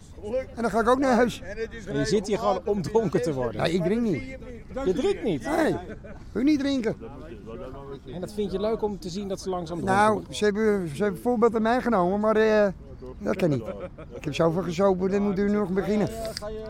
[0.54, 1.42] En dan ga ik ook naar huis.
[1.86, 3.60] En je zit hier gewoon om dronken te worden.
[3.60, 4.22] Ja, ik drink niet.
[4.84, 5.46] Je drinkt niet?
[5.56, 5.76] Nee,
[6.32, 6.96] wil niet drinken.
[8.12, 10.96] En dat vind je leuk om te zien dat ze langzaam dronken Nou, ze hebben,
[10.96, 12.66] ze hebben voorbeeld aan mij genomen, maar eh,
[13.18, 13.62] dat kan niet.
[14.14, 16.08] Ik heb zoveel gezopen, dan moet u nog beginnen.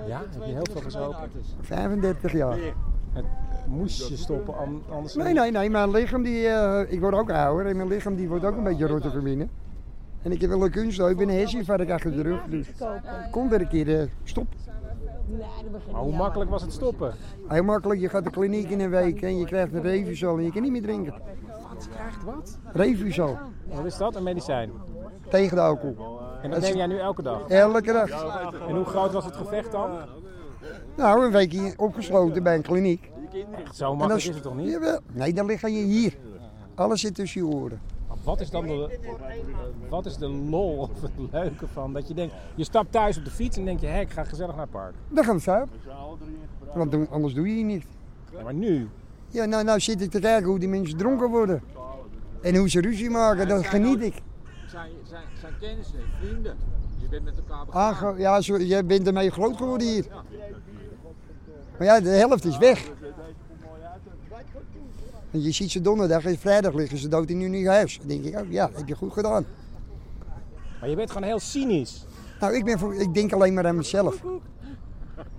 [0.06, 1.30] Ja, heb je heel veel gezopen?
[1.60, 2.58] 35 jaar.
[3.66, 5.14] Moest je stoppen, an- anders...
[5.14, 8.28] Nee, nee, nee, mijn lichaam, die, eh, ik word ook ouder en mijn lichaam die
[8.28, 9.50] wordt ook een beetje rotte van binnen.
[10.22, 12.40] En ik heb wel een kunstheup en een hersenvark achter de rug.
[12.48, 12.68] Dus
[13.30, 14.46] kom weer een keer eh, stop.
[15.92, 17.12] Maar hoe makkelijk was het stoppen?
[17.48, 20.44] Heel makkelijk, je gaat de kliniek in een week en je krijgt een Revusal en
[20.44, 21.14] je kan niet meer drinken.
[21.68, 22.58] Wat krijgt wat?
[22.72, 23.38] Revusal,
[23.74, 24.14] Wat is dat?
[24.16, 24.70] Een medicijn?
[25.28, 26.18] tegen de alcohol.
[26.42, 27.48] En dat neem jij nu elke dag?
[27.48, 28.10] Elke dag.
[28.68, 29.90] En hoe groot was het gevecht dan?
[30.96, 33.10] Nou, een weekje opgesloten bij een kliniek.
[33.64, 34.70] Echt zo makkelijk is het toch niet?
[34.70, 35.00] Jawel.
[35.12, 36.16] Nee, dan lig je hier.
[36.74, 37.80] Alles zit tussen je oren.
[38.24, 38.98] Wat is dan de,
[39.88, 43.24] wat is de lol of het leuke van dat je denkt, je stapt thuis op
[43.24, 44.94] de fiets en denk je, hé, ik ga gezellig naar het park.
[45.08, 45.78] Dan gaan we zuipen.
[46.74, 47.84] Want anders doe je hier niet.
[48.32, 48.88] Ja, maar nu?
[49.28, 51.62] Ja, nou, nou zit ik te kijken hoe die mensen dronken worden.
[52.42, 54.22] En hoe ze ruzie maken, dat geniet ik.
[54.66, 56.56] Zijn, zijn, zijn kennissen, vrienden.
[57.02, 57.94] Je bent met elkaar begaan.
[57.94, 60.06] Aange- ja, zo, jij bent ermee groot geworden hier.
[61.78, 62.90] Maar ja, de helft is weg.
[65.30, 67.98] En je ziet ze donderdag en vrijdag liggen ze dood in hun eigen huis.
[67.98, 69.44] Dan denk ik ook, ja, heb je goed gedaan.
[70.80, 72.06] Maar je bent gewoon heel cynisch.
[72.40, 74.22] Nou, ik, ben voor, ik denk alleen maar aan mezelf.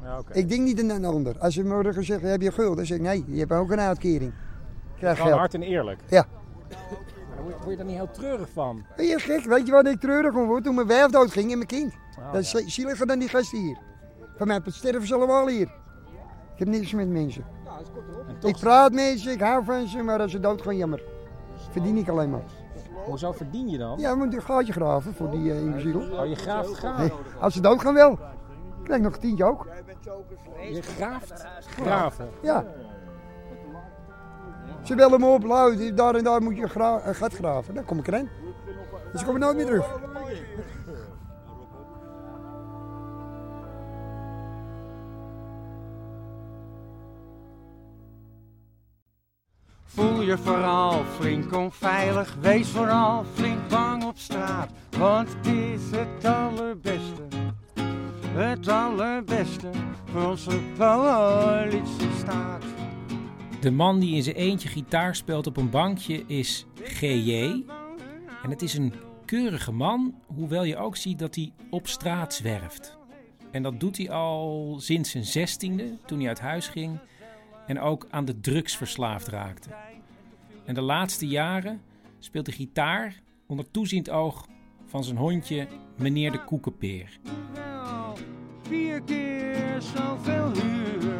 [0.03, 0.21] Ja.
[0.31, 1.39] Ik denk niet aan een ander.
[1.39, 2.75] Als ze morgen zeggen, heb je guld?
[2.77, 4.33] Dan zeg ik, nee, je hebt ook een uitkering.
[4.97, 5.39] Krijg Gewoon geld.
[5.39, 5.99] hard en eerlijk.
[6.09, 6.27] Ja.
[6.69, 8.85] Maar word je- word je daar niet heel treurig van?
[8.95, 9.43] Ben je gek?
[9.45, 10.63] Weet je wat ik treurig om word?
[10.63, 11.93] Toen mijn wijf doodging en mijn kind.
[12.19, 13.77] Oh, dat is zieliger dan die gasten hier.
[14.37, 15.71] Van mij sterven ze allemaal hier.
[16.55, 17.45] Ik heb niks met mensen.
[18.41, 21.03] Ik praat met ze, ik hou van ze, maar als ze doodgaan, jammer.
[21.71, 22.43] Verdien ik alleen maar.
[23.05, 23.99] Hoezo verdien je dan?
[23.99, 25.99] Ja, we moeten een gaatje graven voor die uh, imbeciel.
[25.99, 26.97] Oh, je graaft graaf.
[26.97, 28.19] Nee, als ze doodgaan wel.
[28.83, 29.67] Krijg nog een tientje ook.
[30.71, 32.29] Je graaft graven.
[32.41, 32.65] Ja.
[34.83, 37.73] Ze bellen me op, luid, daar en daar moet je gra een gat graven.
[37.73, 38.29] Dan kom ik erin.
[39.11, 39.99] Dus ik kom er nooit meer terug.
[49.85, 54.71] Voel je vooral flink onveilig, wees vooral flink bang op straat.
[54.97, 57.21] Want het is het allerbeste,
[58.29, 59.69] het allerbeste
[60.11, 62.63] voor onze politiestaat.
[63.61, 67.63] De man die in zijn eentje gitaar speelt op een bankje is GJ.
[68.43, 68.93] En het is een
[69.25, 72.97] keurige man, hoewel je ook ziet dat hij op straat zwerft.
[73.51, 76.99] En dat doet hij al sinds zijn zestiende, toen hij uit huis ging
[77.67, 79.69] en ook aan de drugs verslaafd raakte.
[80.65, 81.81] En de laatste jaren
[82.19, 84.47] speelt hij gitaar onder toeziend oog
[84.85, 87.19] van zijn hondje meneer de Koekenpeer.
[87.53, 88.17] wel
[88.61, 91.13] vier keer zoveel huur.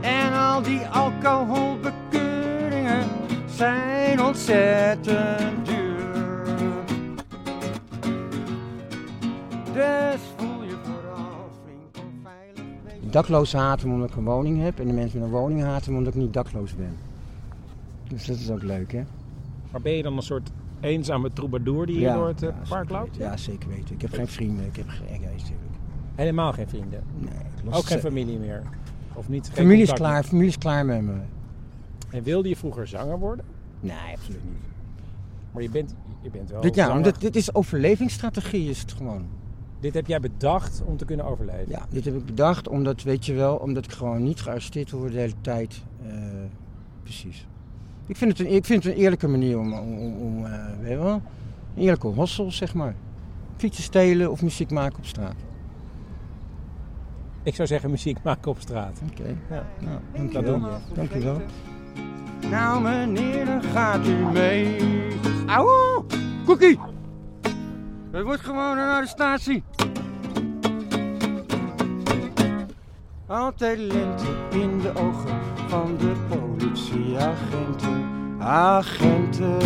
[0.00, 3.08] En al die alcoholbekeuringen
[3.46, 6.44] zijn ontzettend duur.
[9.72, 10.20] Dus
[13.10, 16.14] daklozen haten omdat ik een woning heb en de mensen met een woning haten omdat
[16.14, 16.96] ik niet dakloos ben.
[18.08, 19.02] Dus dat is ook leuk, hè?
[19.70, 23.16] Maar ben je dan een soort eenzame troubadour die hier door het eh, park loopt?
[23.16, 23.94] Ja, zeker weten.
[23.94, 25.74] Ik heb geen vrienden, ik heb geen natuurlijk.
[26.14, 27.02] Helemaal geen vrienden?
[27.18, 27.74] Nee.
[27.74, 28.62] Ook geen familie meer?
[29.14, 29.50] Of niet?
[29.52, 31.14] Familie is klaar, familie is klaar met me.
[32.10, 33.44] En wilde je vroeger zanger worden?
[33.80, 34.62] Nee, absoluut niet.
[35.52, 39.26] Maar je bent, je bent wel Dit, ja, omdat dit is overlevingsstrategie is het gewoon.
[39.80, 41.68] Dit heb jij bedacht om te kunnen overleven?
[41.68, 45.12] Ja, dit heb ik bedacht omdat, weet je wel, omdat ik gewoon niet gearresteerd word
[45.12, 45.82] de hele tijd.
[46.06, 46.14] Eh,
[47.02, 47.46] precies.
[48.06, 49.72] Ik vind, het een, ik vind het een eerlijke manier om,
[50.20, 51.22] om, eh, weet je wel,
[51.74, 52.94] een eerlijke hossel, zeg maar.
[53.56, 55.34] Fietsen stelen of muziek maken op straat.
[57.42, 59.00] Ik zou zeggen muziek maken op straat.
[59.10, 59.36] Oké.
[59.50, 59.66] Ja.
[59.80, 60.60] Nou, dat dankjewel.
[60.60, 60.94] doe je.
[60.94, 61.40] Dankjewel.
[62.50, 64.76] Nou meneer, dan gaat u mee.
[65.46, 66.04] Auw,
[66.44, 66.78] Cookie!
[68.10, 69.64] Het wordt gewoon een arrestatie.
[73.26, 78.04] Altijd lente in de ogen van de politieagenten.
[78.38, 79.58] Agenten.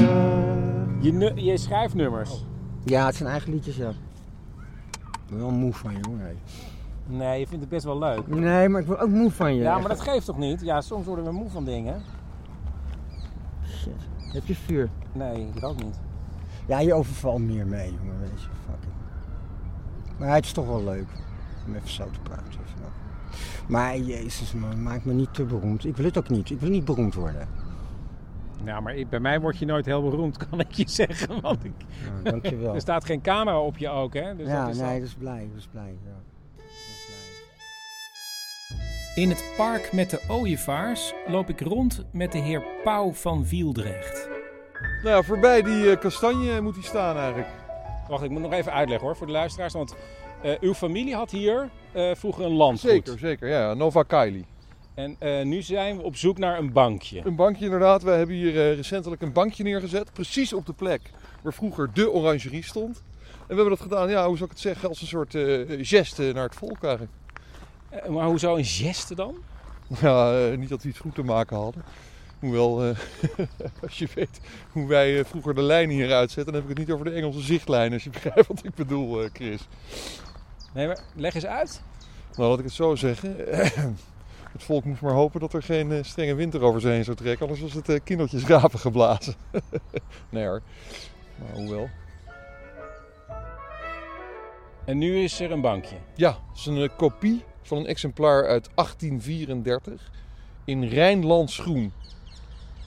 [1.00, 2.44] Je, nu- je schrijfnummers?
[2.85, 3.88] Ja, het zijn eigen liedjes, ja.
[3.88, 3.96] Ik
[5.29, 6.18] ben wel moe van je, hoor.
[6.18, 6.37] hey.
[7.07, 8.26] Nee, je vindt het best wel leuk.
[8.26, 9.62] Nee, maar ik word ook moe van je.
[9.62, 9.81] Ja, echt.
[9.81, 10.61] maar dat geeft toch niet?
[10.61, 12.03] Ja, soms worden we moe van dingen.
[13.66, 14.09] Shit.
[14.33, 14.88] Heb je vuur?
[15.12, 15.98] Nee, ik ook niet.
[16.70, 18.48] Ja, je overvalt meer mee, jongen, weet je.
[18.66, 20.18] Fuck it.
[20.18, 21.06] Maar het is toch wel leuk
[21.66, 22.44] om even zo te praten.
[22.46, 22.92] Even.
[23.68, 25.85] Maar jezus man, maak me niet te beroemd.
[25.85, 26.50] Ik wil het ook niet.
[26.50, 27.48] Ik wil niet beroemd worden.
[28.64, 31.40] Nou, maar ik- bij mij word je nooit heel beroemd, kan ik je zeggen.
[31.40, 31.72] Want ik...
[32.24, 32.74] Ja, dankjewel.
[32.74, 34.37] er staat geen camera op je ook, hè?
[34.37, 35.48] Dus ja, dat is nee, al- dat is blij.
[35.48, 35.96] Dat is blij.
[36.04, 36.18] Ja.
[39.14, 44.28] In het park met de ooievaars loop ik rond met de heer Pauw van Wieldrecht.
[44.80, 47.48] Nou ja, voorbij die eh, kastanje moet hij staan eigenlijk.
[48.08, 49.72] Wacht, ik moet nog even uitleggen hoor voor de luisteraars.
[49.72, 49.94] Want
[50.42, 52.90] eh, uw familie had hier eh, vroeger een landgoed.
[52.90, 53.48] Zeker, zeker.
[53.48, 54.44] Ja, Nova Kaili.
[54.94, 57.22] En nu zijn we op zoek naar een bankje.
[57.24, 58.02] Een bankje inderdaad.
[58.02, 60.12] We hebben hier recentelijk een bankje neergezet.
[60.12, 61.00] Precies op de plek
[61.42, 63.02] waar vroeger de orangerie stond.
[63.22, 65.36] En we hebben dat gedaan, ja, hoe zou ik het zeggen, als een soort
[65.86, 67.12] geste naar het volk eigenlijk.
[68.08, 69.34] Maar hoezo een geste dan?
[70.00, 71.84] Ja, niet dat we iets goed te maken hadden.
[72.40, 72.96] Hoewel, eh,
[73.83, 74.40] als je weet
[74.72, 77.16] hoe wij eh, vroeger de lijnen hier uitzetten, dan heb ik het niet over de
[77.16, 79.68] Engelse zichtlijn, als je begrijpt wat ik bedoel, eh, Chris.
[80.74, 81.83] Nee, maar leg eens uit.
[82.37, 83.37] Nou, laat ik het zo zeggen.
[84.53, 87.61] Het volk moest maar hopen dat er geen strenge winter over heen zou trekken, anders
[87.61, 89.35] was het kindertjes rapen geblazen.
[90.31, 90.62] nee hoor,
[91.38, 91.88] maar hoewel.
[94.85, 95.96] En nu is er een bankje.
[96.14, 100.11] Ja, het is een kopie van een exemplaar uit 1834
[100.64, 101.92] in Rijnlands groen.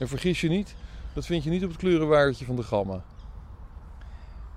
[0.04, 0.74] En vergis je niet,
[1.12, 3.02] dat vind je niet op het kleurenwaardje van de gamma.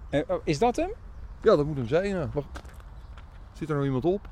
[0.10, 0.90] Eh, oh, is dat hem?
[1.42, 2.08] Ja, dat moet hem zijn.
[2.08, 2.30] Ja.
[2.34, 2.62] Wacht.
[3.54, 4.28] Zit er nog iemand op?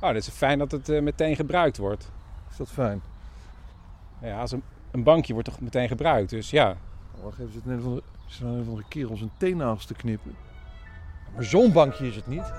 [0.00, 2.10] Oh, dat is fijn dat het eh, meteen gebruikt wordt.
[2.50, 3.02] Is dat fijn?
[4.20, 6.76] Ja, als een, een bankje wordt toch meteen gebruikt, dus ja.
[7.22, 9.94] Wacht even, zit een van de, zit er een van de kerel zijn teennagels te
[9.94, 10.36] knippen.
[11.34, 12.52] Maar zo'n bankje is het niet.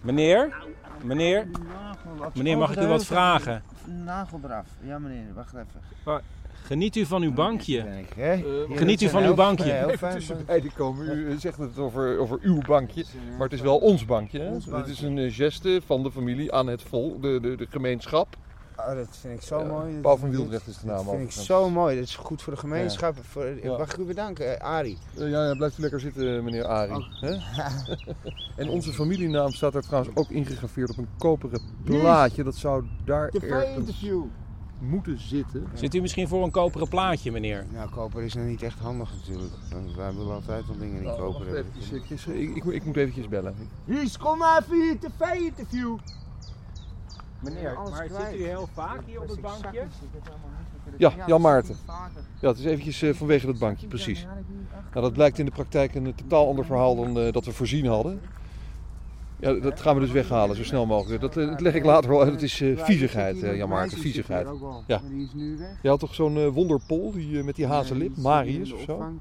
[0.00, 0.66] Meneer?
[1.04, 1.46] Meneer?
[2.34, 3.62] Meneer, mag ik u wat vragen?
[4.04, 4.66] Nagel eraf.
[4.84, 6.22] Ja meneer, wacht even.
[6.64, 7.84] Geniet u van uw bankje.
[8.16, 8.38] Eh,
[8.70, 9.90] Geniet u van uw bankje.
[9.90, 11.18] Even tussenbeide komen.
[11.18, 14.60] U eh, zegt het over, over uw bankje, maar het is wel ons bankje.
[14.70, 18.36] Het is een eh, geste van de familie aan het volk, de, de, de gemeenschap.
[18.88, 19.94] Oh, dat vind ik zo Ja, mooi.
[20.00, 21.94] Paul van Wieldrecht is de naam Dat vind ik zo mooi.
[21.96, 23.16] Dat is goed voor de gemeenschap.
[23.20, 23.76] Voor, Ja.
[23.78, 24.98] Mag ik u bedanken, eh, Arie?
[25.18, 27.06] Eh, ja, ja, blijft u lekker zitten, meneer Arie.
[27.20, 27.36] Hè?
[28.62, 32.44] en onze familienaam staat er trouwens ook ingegraveerd op een koperen plaatje.
[32.44, 34.22] Dat zou daar ergens interview.
[34.78, 35.66] moeten zitten.
[35.74, 37.64] Zit u misschien voor een koperen plaatje, meneer?
[37.72, 39.52] Ja, koper is nou niet echt handig natuurlijk.
[39.96, 41.64] Wij willen altijd wel dingen in Oh, koper hebben.
[42.40, 43.54] ik, ik, moet- ik moet eventjes bellen.
[43.86, 45.96] Ries, kom maar even hier, tv-interview.
[47.42, 48.30] Meneer, maar kwijt.
[48.30, 49.86] zit u heel vaak hier op het bankje?
[50.96, 51.76] Ja, Jan Maarten.
[52.40, 54.26] Ja, het is eventjes eh, vanwege dat bankje, precies.
[54.92, 57.52] Nou, dat blijkt in de praktijk een eh, totaal ander verhaal dan eh, dat we
[57.52, 58.20] voorzien hadden.
[59.42, 61.20] Ja, dat gaan we dus weghalen, zo snel mogelijk.
[61.20, 62.32] Dat, dat leg ik later wel uit.
[62.32, 64.48] Het is eh, viezigheid, eh, Jan Maarten, viezigheid.
[64.86, 65.00] Ja.
[65.00, 65.78] Maar die is nu weg.
[65.82, 69.12] Je had toch zo'n eh, wonderpol die, met die hazenlip, Marius of zo?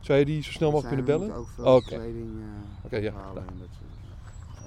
[0.00, 1.36] Zou je die zo snel mogelijk kunnen bellen?
[1.36, 1.86] moeten ook veel Oké.
[1.86, 3.12] kleding, eh, Oké, ja.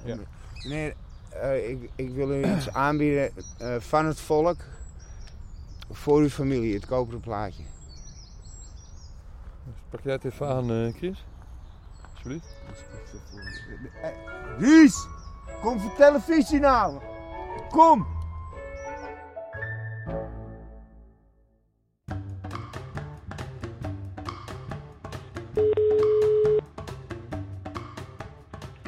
[0.04, 0.16] Ja.
[0.62, 0.94] Meneer,
[1.40, 4.56] eh, ik, ik wil u iets aanbieden eh, van het volk
[5.90, 7.62] voor uw familie, het koperen plaatje.
[9.90, 11.24] Pak jij het even aan, eh, Chris?
[12.12, 12.56] Alsjeblieft.
[14.58, 15.06] Ries,
[15.60, 17.00] kom voor televisie nou.
[17.70, 18.06] Kom.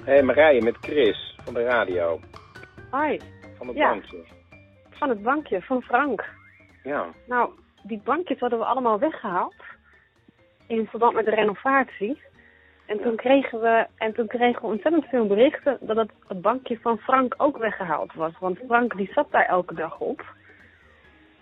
[0.04, 2.20] Hé hey, Marije, met Chris van de radio.
[2.96, 3.20] Hoi.
[3.56, 3.90] Van het Ja.
[3.90, 4.24] bankje.
[4.90, 6.24] Van het bankje, van Frank.
[6.82, 7.06] Ja.
[7.26, 7.50] Nou,
[7.82, 9.54] die bankjes hadden we allemaal weggehaald.
[10.66, 12.20] In verband met de renovatie.
[12.86, 16.78] En toen kregen we, en toen kregen we ontzettend veel berichten dat het, het bankje
[16.80, 18.32] van Frank ook weggehaald was.
[18.40, 20.24] Want Frank die zat daar elke dag op.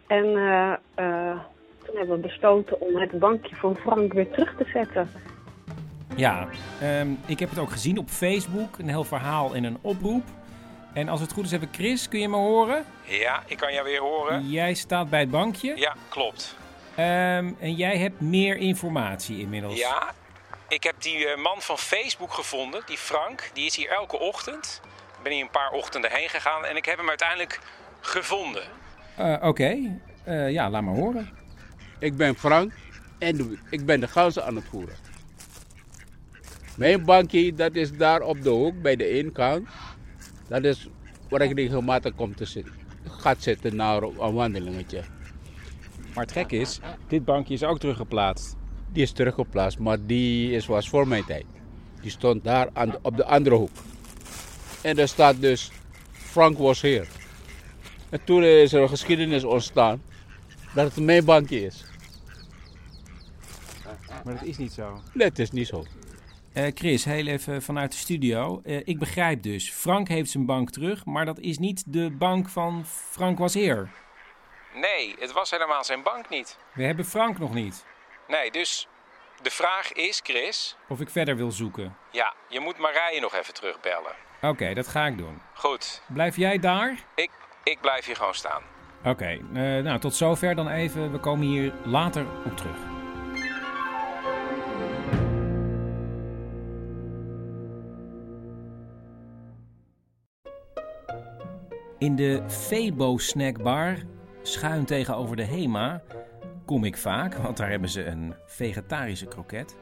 [0.07, 1.39] En eh, eh,
[1.85, 5.09] toen hebben we besloten om het bankje van Frank weer terug te zetten.
[6.17, 6.49] Ja,
[6.81, 8.79] ehm, ik heb het ook gezien op Facebook.
[8.79, 10.23] Een heel verhaal en een oproep.
[10.95, 12.85] En als het goed is hebben Chris, kun je me horen?
[13.05, 14.51] Ja, ik kan jou weer horen.
[14.51, 15.77] Jij staat bij het bankje?
[15.77, 16.57] Ja, klopt.
[16.95, 19.79] en jij hebt meer informatie inmiddels?
[19.79, 20.13] Ja,
[20.69, 23.51] ik heb die eh, man van Facebook gevonden, die Frank.
[23.53, 24.81] Die is hier elke ochtend.
[25.17, 27.61] Ik ben hier een paar ochtenden heen gegaan en ik heb hem uiteindelijk
[28.01, 28.63] gevonden.
[29.17, 31.31] Eh, Oké, Eh, ja, laat maar horen.
[31.99, 32.73] Ik ben Frank
[33.19, 34.97] en ik ben de ganzen aan het voeren.
[36.77, 39.69] Mijn bankje, dat is daar op de hoek bij de inkant.
[40.49, 40.89] Dat is
[41.29, 42.73] waar ik regelmatig kom te zitten.
[43.05, 45.03] Gaat zitten naar een wandelingetje.
[46.15, 48.57] Maar het gek is, dit bankje is ook teruggeplaatst.
[48.93, 51.45] Die is teruggeplaatst, maar die is, was voor mijn tijd.
[52.01, 53.71] Die stond daar aan de- op de andere hoek.
[54.83, 55.71] En daar staat dus
[56.13, 57.09] Frank was hier.
[58.11, 60.03] En toen is er een geschiedenis ontstaan
[60.75, 61.85] dat het mijn bankje is.
[64.25, 65.01] Maar dat is niet zo.
[65.13, 65.85] Nee, het is niet zo.
[66.55, 68.61] Eh, Chris, heel even vanuit de studio.
[68.65, 72.49] Eh, ik begrijp dus, Frank heeft zijn bank terug, maar dat is niet de bank
[72.49, 73.91] van Frank was heer.
[74.75, 76.59] Nee, het was helemaal zijn bank niet.
[76.75, 77.85] We hebben Frank nog niet.
[78.29, 78.89] Nee, dus
[79.43, 80.77] de vraag is, Chris...
[80.89, 81.97] Of ik verder wil zoeken.
[82.11, 84.13] Ja, je moet Marije nog even terugbellen.
[84.41, 85.41] Oké, dat ga ik doen.
[85.55, 86.03] Goed.
[86.09, 86.99] Blijf jij daar?
[87.15, 87.31] Ik,
[87.65, 88.63] ik blijf hier gewoon staan.
[89.05, 91.13] Oké, eh, nou tot zover dan even.
[91.13, 92.94] We komen hier later op terug.
[102.05, 103.97] In de Febo snackbar,
[104.43, 106.03] schuin tegenover de Hema,
[106.65, 109.77] kom ik vaak, want daar hebben ze een vegetarische kroket.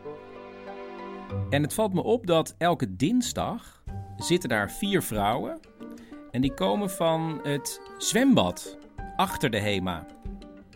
[1.51, 3.83] En het valt me op dat elke dinsdag
[4.17, 5.61] zitten daar vier vrouwen
[6.31, 8.79] en die komen van het zwembad
[9.17, 10.07] achter de Hema.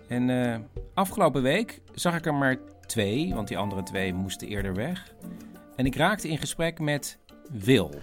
[0.09, 0.59] En eh,
[0.95, 2.57] afgelopen week zag ik er maar
[2.87, 5.15] twee, want die andere twee moesten eerder weg.
[5.77, 7.19] En ik raakte in gesprek met
[7.51, 7.95] Wil.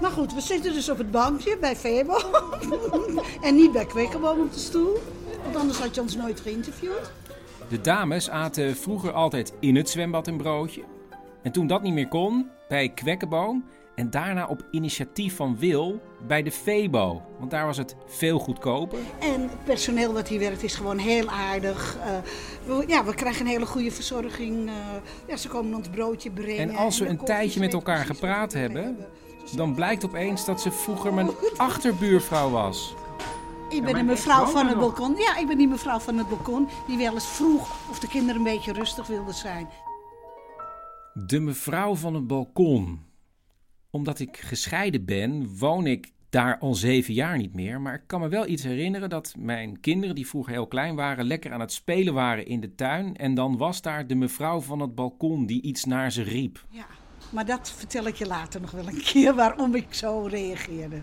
[0.00, 2.18] Maar goed, we zitten dus op het bankje bij Febo.
[3.46, 4.98] en niet bij Kwekkerboom op de stoel.
[5.42, 7.12] Want anders had je ons nooit geïnterviewd.
[7.68, 10.82] De dames aten vroeger altijd in het zwembad een broodje.
[11.42, 13.64] En toen dat niet meer kon, bij Kwekkenboom.
[13.94, 17.22] En daarna op initiatief van Wil bij de Febo.
[17.38, 18.98] Want daar was het veel goedkoper.
[19.20, 21.96] En het personeel wat hier werkt is gewoon heel aardig.
[22.00, 22.10] Eh,
[22.66, 24.68] we, ja, we krijgen een hele goede verzorging.
[24.68, 24.74] eh,
[25.26, 26.58] ja, ze komen ons broodje brengen.
[26.58, 28.96] En als we een tijdje met elkaar gepraat hebben,
[29.56, 32.94] dan blijkt opeens dat ze vroeger mijn achterbuurvrouw was.
[33.68, 35.16] Ik ben de mevrouw van het balkon.
[35.16, 38.36] Ja, ik ben die mevrouw van het balkon die wel eens vroeg of de kinderen
[38.36, 39.68] een beetje rustig wilden zijn.
[41.14, 43.00] De mevrouw van het balkon.
[43.96, 47.80] Omdat ik gescheiden ben, woon ik daar al zeven jaar niet meer.
[47.80, 51.24] Maar ik kan me wel iets herinneren dat mijn kinderen, die vroeger heel klein waren,
[51.24, 53.16] lekker aan het spelen waren in de tuin.
[53.16, 56.66] En dan was daar de mevrouw van het balkon die iets naar ze riep.
[56.68, 56.86] Ja,
[57.30, 61.02] maar dat vertel ik je later nog wel een keer waarom ik zo reageerde.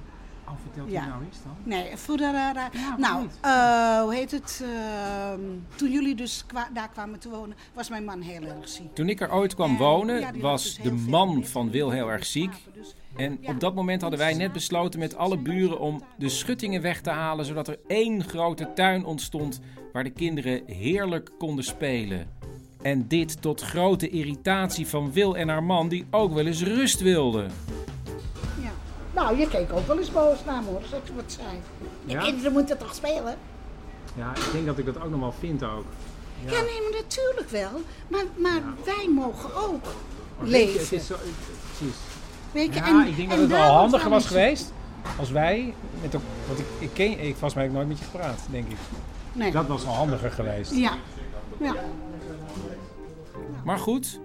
[0.49, 1.05] Oh, vertelt Ja.
[1.05, 1.55] u nou eens dan?
[1.63, 4.63] Nee, voor de, ra- ra- nou, eh, hoe heet het?
[4.63, 5.39] ehm,
[5.75, 8.95] toen jullie dus kwa- daar kwamen te wonen, was mijn man heel erg ziek.
[8.95, 12.51] Toen ik er ooit kwam wonen, was dus de man van Wil heel erg ziek.
[13.15, 17.01] En op dat moment hadden wij net besloten met alle buren om de schuttingen weg
[17.01, 19.59] te halen, zodat er één grote tuin ontstond
[19.93, 22.27] waar de kinderen heerlijk konden spelen.
[22.81, 26.99] En dit tot grote irritatie van Wil en haar man, die ook wel eens rust
[27.01, 27.51] wilden.
[29.13, 29.21] Ja.
[29.21, 31.47] Nou, je keek ook wel eens boos naar me hoor, als ik wat zei.
[32.05, 32.19] Ja?
[32.19, 33.35] De kinderen moeten toch spelen?
[34.15, 35.85] Ja, ik denk dat ik dat ook nog wel vind ook.
[36.45, 37.81] Ja, nee, maar natuurlijk wel.
[38.07, 39.83] Maar, maar wij mogen ook
[40.37, 40.79] Maar je, leven.
[40.81, 41.15] het is zo-
[41.77, 41.95] precies.
[42.51, 44.73] Weet je, Ja, en- ik denk en dat het wel handiger was we- geweest
[45.19, 46.13] als wij, met
[46.47, 48.77] want ik, ik ken, ik, volgens mij nooit met je gepraat, denk ik.
[49.33, 49.51] Nee.
[49.51, 50.71] Dat was wel handiger geweest.
[50.75, 50.91] Ja.
[51.59, 51.75] ja.
[53.63, 54.19] Maar goed,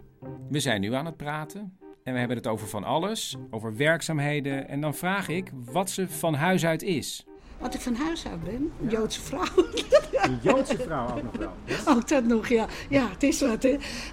[0.48, 1.78] we zijn nu aan het praten.
[2.04, 4.68] En we hebben het over van alles, over werkzaamheden.
[4.68, 7.24] En dan vraag ik wat ze van huis uit is.
[7.58, 9.44] Wat ik van huis uit ben, een Joodse vrouw.
[10.12, 11.52] Een Joodse vrouw ook nog wel.
[11.96, 12.66] Ook dat nog, ja.
[12.88, 13.68] Ja, het is wat, hè.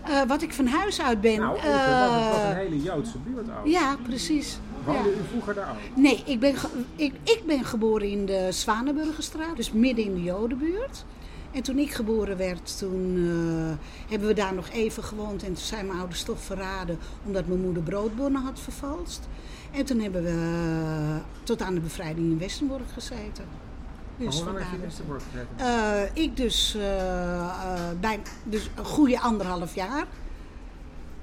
[0.06, 1.40] Eh, wat ik van huis uit ben...
[1.40, 1.64] Nou, eh,
[2.10, 3.68] want het was een hele Joodse buurt ook.
[3.68, 4.58] Ja, precies.
[4.86, 5.16] Woonde Ja.
[5.16, 5.98] u vroeger daar ook?
[5.98, 6.56] Nee, ik ben,
[6.96, 11.06] ik, ik ben geboren in de Zwanenburgerstraat, dus midden in de Jodenbuurt.
[11.52, 15.44] En toen ik geboren werd, toen eh, hebben we daar nog even gewoond.
[15.44, 19.28] En toen zijn mijn ouders toch verraden, omdat mijn moeder broodbonnen had vervalst.
[19.72, 23.46] En toen hebben we eh, tot aan de bevrijding in Westenborg gezeten.
[24.18, 25.58] Dus hoe lang heb je in Westerbork gezeten?
[25.58, 26.78] Eh, ik dus,
[28.00, 30.08] bij, dus een goede anderhalf jaar.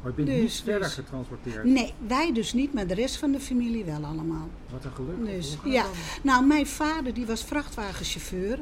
[0.02, 1.64] Maar je bent Dus- niet verder dus- getransporteerd?
[1.64, 4.48] Nee, wij dus niet, maar de rest van de familie wel allemaal.
[4.70, 5.26] Wat een geluk.
[5.26, 5.82] Dus, ja.
[5.82, 5.92] dan?
[6.22, 8.58] Nou, mijn vader die was vrachtwagenchauffeur.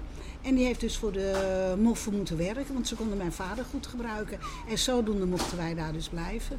[0.46, 3.86] En die heeft dus voor de moffen moeten werken, want ze konden mijn vader goed
[3.86, 4.38] gebruiken.
[4.68, 6.58] En zodoende mochten wij daar dus blijven.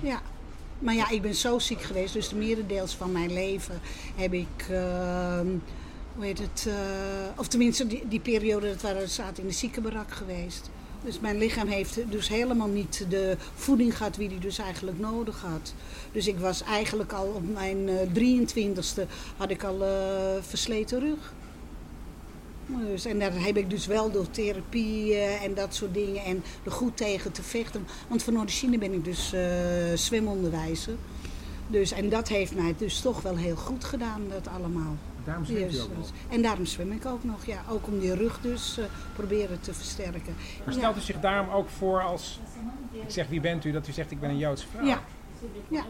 [0.00, 0.22] Ja.
[0.78, 3.80] Maar ja, ik ben zo ziek geweest, dus de merendeels van mijn leven
[4.16, 5.46] heb ik, ehm,
[6.14, 6.74] hoe heet het, eh,
[7.36, 10.70] of tenminste die, periode dat we zaten in de ziekenbarak geweest.
[11.04, 15.40] Dus mijn lichaam heeft dus helemaal niet de voeding gehad die hij dus eigenlijk nodig
[15.40, 15.74] had.
[16.12, 19.06] Dus ik was eigenlijk al op mijn eh, 23ste
[19.36, 19.88] had ik al eh,
[20.40, 21.34] versleten rug.
[22.66, 26.70] Dus, en daar heb ik dus wel door therapie en dat soort dingen en er
[26.72, 27.86] goed tegen te vechten.
[28.08, 29.40] Want van origine ben ik dus eh,
[29.94, 30.94] zwemonderwijzer.
[31.68, 34.96] Dus, en dat heeft mij dus toch wel heel goed gedaan, dat allemaal.
[35.24, 35.98] Daarom zwemt u Yes, ook nog?
[35.98, 36.10] dus.
[36.28, 37.62] En daarom zwem ik ook nog, ja.
[37.70, 40.34] Ook om die rug dus eh, proberen te versterken.
[40.64, 40.80] Maar Ja.
[40.80, 42.40] stelt u zich daarom ook voor als...
[42.92, 43.72] Ik zeg, wie bent u?
[43.72, 44.84] Dat u zegt, ik ben een Joodse vrouw.
[44.86, 45.00] Ja.
[45.68, 45.84] ja.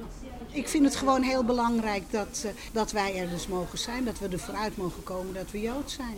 [0.51, 4.05] Ik vind het gewoon heel belangrijk dat, eh, dat wij er dus mogen zijn.
[4.05, 6.17] Dat we er vooruit mogen komen dat we Jood zijn.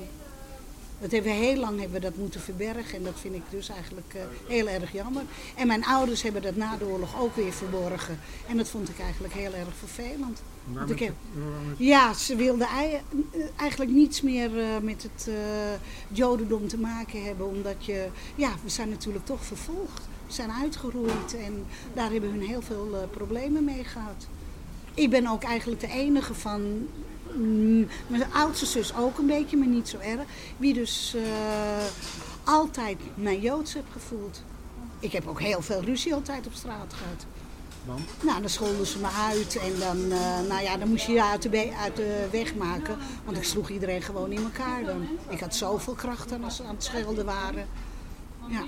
[1.01, 2.99] Dat hebben we heel lang hebben we dat moeten verbergen.
[2.99, 5.23] En dat vind ik dus eigenlijk eh, heel erg jammer.
[5.57, 8.19] En mijn ouders hebben dat na de oorlog ook weer verborgen.
[8.49, 10.43] En dat vond ik eigenlijk heel erg vervelend.
[10.75, 11.15] Heb,
[11.77, 13.01] ja, ze wilden eh,
[13.57, 15.35] eigenlijk niets meer eh, met het eh,
[16.09, 17.47] jodendom te maken hebben.
[17.47, 20.09] Omdat je, ja, we zijn natuurlijk toch vervolgd.
[20.27, 24.27] We zijn uitgeroeid en daar hebben hun heel veel problemen mee gehad.
[24.95, 26.89] Ik ben ook eigenlijk de enige van,
[28.07, 30.21] mijn oudste zus ook een beetje, maar niet zo erg.
[30.57, 31.85] Wie dus eh,
[32.45, 34.43] altijd mijn Joods heb gevoeld.
[35.01, 37.27] Ik heb ook heel veel ruzie altijd op straat gehad.
[37.85, 38.01] Want?
[38.23, 41.25] Nou, dan scholden ze me uit en dan, eh, nou ja, dan moest je je
[41.25, 42.99] uit de, uit de weg maken.
[43.25, 45.09] Want ik sloeg iedereen gewoon in elkaar dan.
[45.29, 47.69] Ik had zoveel kracht dan als ze aan het schelden waren.
[48.49, 48.65] Ja.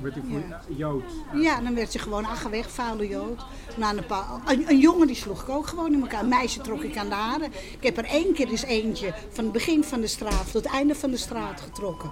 [0.00, 0.60] Werd u voor Ja.
[0.76, 1.04] Jood?
[1.34, 3.44] Ja, dan werd je gewoon, weg, vuile jood.
[3.76, 6.22] Na een, paar, een, een jongen die sloeg ik ook gewoon in elkaar.
[6.22, 7.52] Een meisje trok ik aan de haren.
[7.52, 10.72] Ik heb er één keer eens eentje van het begin van de straat tot het
[10.72, 12.10] einde van de straat getrokken.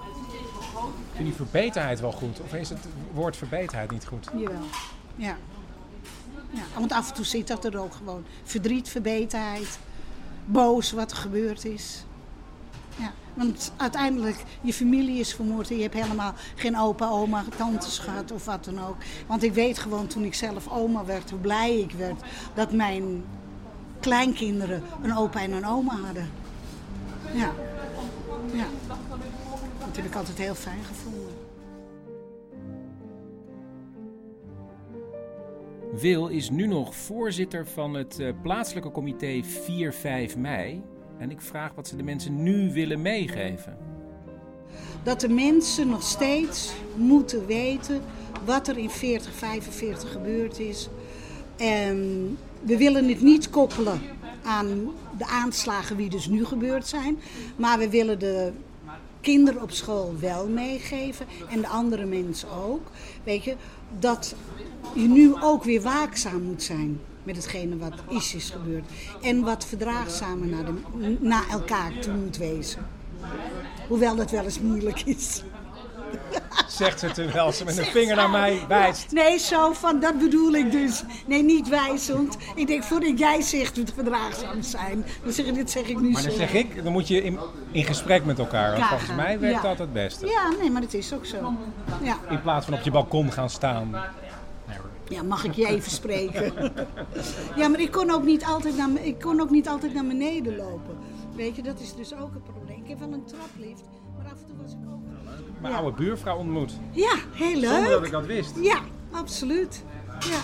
[1.15, 2.39] Vind je verbeterheid wel goed?
[2.41, 4.29] Of is het woord verbeterheid niet goed?
[4.35, 4.61] Jawel.
[5.15, 5.37] Ja.
[6.49, 6.63] ja.
[6.77, 8.23] Want af en toe zit dat er ook gewoon.
[8.43, 9.79] Verdriet, verbeterheid,
[10.45, 12.03] boos wat er gebeurd is.
[12.99, 13.11] Ja.
[13.33, 18.31] Want uiteindelijk, je familie is vermoord en je hebt helemaal geen opa, oma, tantes gehad
[18.31, 18.95] of wat dan ook.
[19.27, 22.21] Want ik weet gewoon toen ik zelf oma werd, hoe blij ik werd
[22.53, 23.23] dat mijn
[23.99, 26.29] kleinkinderen een opa en een oma hadden.
[27.33, 27.51] Ja.
[28.53, 28.65] Ja.
[29.85, 31.19] Dat heb ik altijd heel fijn gevonden.
[35.91, 39.41] Wil is nu nog voorzitter van het eh, plaatselijke comité
[40.31, 40.81] 4-5 mei.
[41.19, 43.77] En ik vraag wat ze de mensen nu willen meegeven.
[45.03, 48.01] dat de mensen nog steeds moeten weten
[48.45, 50.89] wat er in 4045 gebeurd is.
[51.57, 51.97] En
[52.61, 54.01] we willen het niet koppelen
[54.43, 57.19] aan de aanslagen die dus nu gebeurd zijn,
[57.55, 58.51] maar we willen de
[59.21, 62.91] kinderen op school wel meegeven en de andere mensen ook.
[63.23, 63.55] Weet je,
[63.99, 64.35] dat
[64.93, 68.83] je nu ook weer waakzaam moet zijn met hetgene wat is is gebeurd.
[69.21, 72.87] En wat verdraagzamer naar, de, naar elkaar toe moet wezen.
[73.87, 75.43] Hoewel dat wel eens moeilijk is.
[76.67, 79.11] Zegt ze terwijl ze met een vinger naar mij wijst.
[79.11, 81.03] Nee, zo van, dat bedoel ik dus.
[81.25, 82.37] Nee, niet wijzend.
[82.55, 86.09] Ik denk, voordat jij zegt het verdraagzaam zijn, dan zeg ik, dit zeg ik nu
[86.11, 86.37] Maar dan zo.
[86.37, 87.39] zeg ik, dan moet je in,
[87.71, 88.71] in gesprek met elkaar.
[88.71, 89.69] Want volgens mij werkt Ja.
[89.69, 90.25] dat het beste.
[90.27, 91.53] Ja, nee, maar dat is ook zo.
[92.03, 92.17] Ja.
[92.29, 93.95] In plaats van op je balkon gaan staan.
[95.09, 96.53] Ja, mag ik je even spreken?
[97.55, 100.55] ja, maar ik kon, ook niet altijd naar, ik kon ook niet altijd naar beneden
[100.55, 100.97] lopen.
[101.35, 102.81] Weet je, dat is dus ook een probleem.
[102.83, 103.83] Ik heb wel een traplift,
[104.17, 104.99] maar af en toe was ik ook...
[105.61, 105.79] Mijn Ja.
[105.79, 106.73] oude buurvrouw ontmoet.
[106.91, 107.69] Ja, heel leuk.
[107.71, 108.51] Zonder dat ik dat wist.
[108.61, 108.79] Ja,
[109.11, 109.83] absoluut.
[110.19, 110.39] Ja.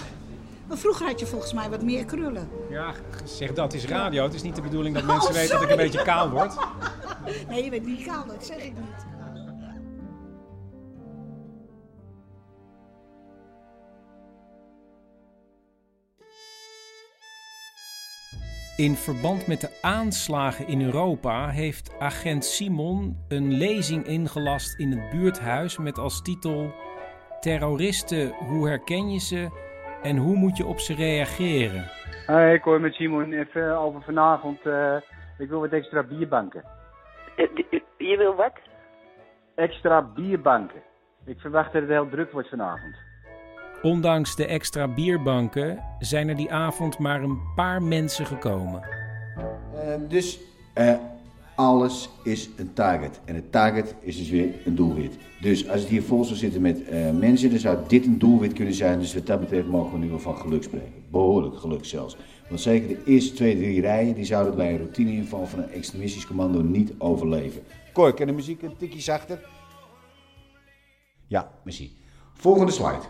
[0.68, 2.50] Maar vroeger had je volgens mij wat meer krullen.
[2.70, 2.94] Ja,
[3.26, 4.24] zeg dat is radio.
[4.24, 6.56] Het is niet de bedoeling dat Oh, mensen weten dat ik een beetje kaal word.
[7.50, 9.06] Nee, je bent niet kaal, dat zeg ik niet.
[18.78, 25.10] In verband met de aanslagen in Europa heeft agent Simon een lezing ingelast in het
[25.10, 26.74] buurthuis met als titel
[27.40, 29.50] Terroristen, hoe herken je ze
[30.02, 31.84] en hoe moet je op ze reageren?
[32.26, 34.62] Hey, ik hoor met Simon even over vanavond.
[34.62, 34.96] eh,
[35.38, 36.64] ik wil wat extra bierbanken.
[37.98, 38.54] Je wil wat?
[39.56, 40.82] Extra bierbanken.
[41.26, 42.96] Ik verwacht dat het heel druk wordt vanavond.
[43.82, 48.82] Ondanks de extra bierbanken zijn er die avond maar een paar mensen gekomen.
[49.74, 50.40] Eh, dus
[50.74, 50.94] eh,
[51.56, 53.20] alles is een target.
[53.26, 55.18] En het target is dus weer een doelwit.
[55.42, 58.54] Dus als het hier vol zou zitten met eh, mensen, dan zou dit een doelwit
[58.54, 59.00] kunnen zijn.
[59.00, 61.04] Dus wat dat betreft mogen we nu wel van geluk spreken.
[61.12, 62.18] Behoorlijk geluk zelfs.
[62.48, 66.28] Want zeker de eerste twee, drie rijen, die zouden bij een routineinval van een extremistisch
[66.28, 67.62] commando niet overleven.
[67.94, 69.40] Cor, kan de muziek een tikje zachter?
[71.28, 71.98] Ja, merci.
[72.34, 73.02] Volgende slide.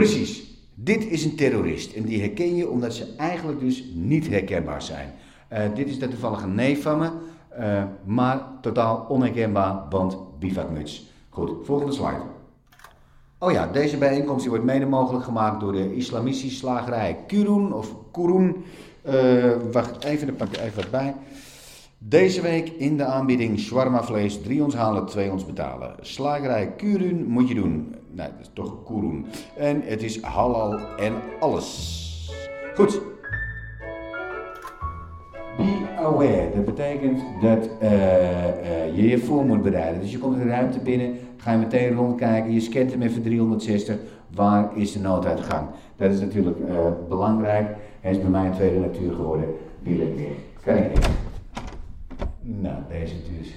[0.00, 0.58] Precies.
[0.74, 5.12] Dit is een terrorist en die herken je omdat ze eigenlijk dus niet herkenbaar zijn.
[5.48, 7.10] Eh, dit is de toevallige neef van me,
[7.48, 11.10] eh, maar totaal onherkenbaar, want bivakmuts.
[11.28, 12.22] Goed, volgende slide.
[13.38, 18.64] Oh ja, deze bijeenkomst wordt mede mogelijk gemaakt door de islamistische slagerij Kurun of Kurun.
[19.02, 21.14] Eh, wacht even, dan pak ik even wat bij.
[22.02, 25.94] Deze week in de aanbieding shawarma vlees, 3 ons halen, 2 ons betalen.
[26.00, 27.94] Slagerij Kurun moet je doen.
[28.10, 29.26] Nee, dat is toch Kurun.
[29.56, 32.30] En het is halal en alles.
[32.74, 33.00] Goed.
[35.56, 36.50] Be aware.
[36.54, 40.00] Dat betekent dat eh, eh, je je voor moet bereiden.
[40.00, 43.96] Dus je komt een ruimte binnen, ga je meteen rondkijken, je scant hem even 360.
[44.34, 45.68] Waar is de nooduitgang?
[45.96, 46.74] Dat is natuurlijk eh,
[47.08, 47.76] belangrijk.
[48.00, 49.46] Hij is bij mij een tweede natuur geworden.
[49.82, 50.34] Wil ik weer.
[50.64, 51.19] Kan.
[52.58, 53.54] Nou, deze zit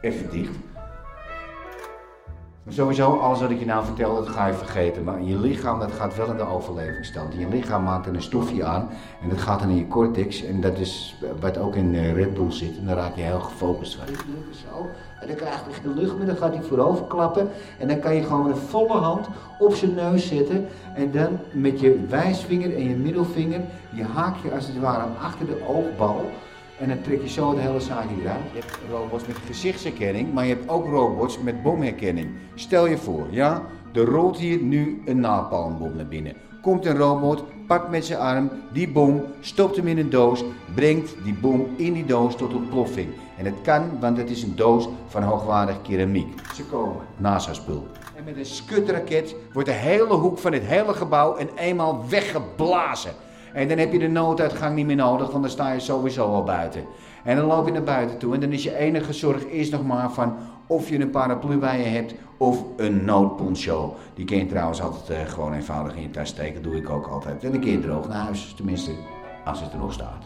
[0.00, 0.56] even dicht.
[2.68, 5.04] Sowieso, alles wat ik je nou vertel, dat ga je vergeten.
[5.04, 7.34] Maar je lichaam, dat gaat wel in de overlevingsstand.
[7.34, 8.88] Je lichaam maakt er een stofje aan
[9.22, 10.44] en dat gaat dan in je cortex.
[10.44, 12.78] En dat is wat ook in eh, Red Bull zit.
[12.78, 14.06] En dan raak je heel gefocust van.
[14.50, 14.86] Zo.
[15.20, 17.48] En dan krijg je de lucht mee, dan gaat hij voorover klappen.
[17.78, 19.26] En dan kan je gewoon met een volle hand
[19.58, 20.66] op zijn neus zetten.
[20.94, 23.60] En dan met je wijsvinger en je middelvinger,
[23.94, 26.24] je haak je als het ware achter de oogbal.
[26.80, 28.40] En dan trek je zo de hele zaak eruit.
[28.52, 32.28] Je hebt robots met gezichtsherkenning, maar je hebt ook robots met bomherkenning.
[32.54, 33.62] Stel je voor, ja,
[33.92, 36.34] er rolt hier nu een napalmbom naar binnen.
[36.62, 41.14] Komt een robot, pakt met zijn arm die bom, stopt hem in een doos, brengt
[41.24, 43.08] die bom in die doos tot ontploffing.
[43.38, 46.40] En het kan, want het is een doos van hoogwaardig keramiek.
[46.54, 47.02] Ze komen.
[47.16, 47.86] NASA-spul.
[48.16, 53.12] En met een skutraket wordt de hele hoek van het hele gebouw in eenmaal weggeblazen.
[53.52, 56.44] En dan heb je de nooduitgang niet meer nodig, want dan sta je sowieso al
[56.44, 56.84] buiten.
[57.24, 59.84] En dan loop je naar buiten toe en dan is je enige zorg eerst nog
[59.84, 60.36] maar van
[60.66, 63.96] of je een paraplu bij je hebt of een noodponcho.
[64.14, 67.06] Die kun je trouwens altijd eh, gewoon eenvoudig in je tas steken, doe ik ook
[67.06, 67.44] altijd.
[67.44, 68.90] En dan kun je droog naar huis, tenminste
[69.44, 70.24] als het er nog staat.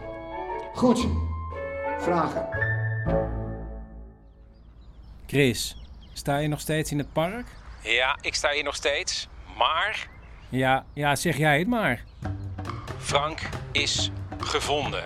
[0.75, 1.07] Goed,
[1.99, 2.49] vragen?
[5.27, 5.77] Chris,
[6.13, 7.47] sta je nog steeds in het park?
[7.83, 9.29] Ja, ik sta hier nog steeds.
[9.59, 10.09] Maar
[10.49, 12.05] Ja, ja, zeg jij het maar.
[13.05, 13.39] Frank
[13.73, 15.03] is gevonden.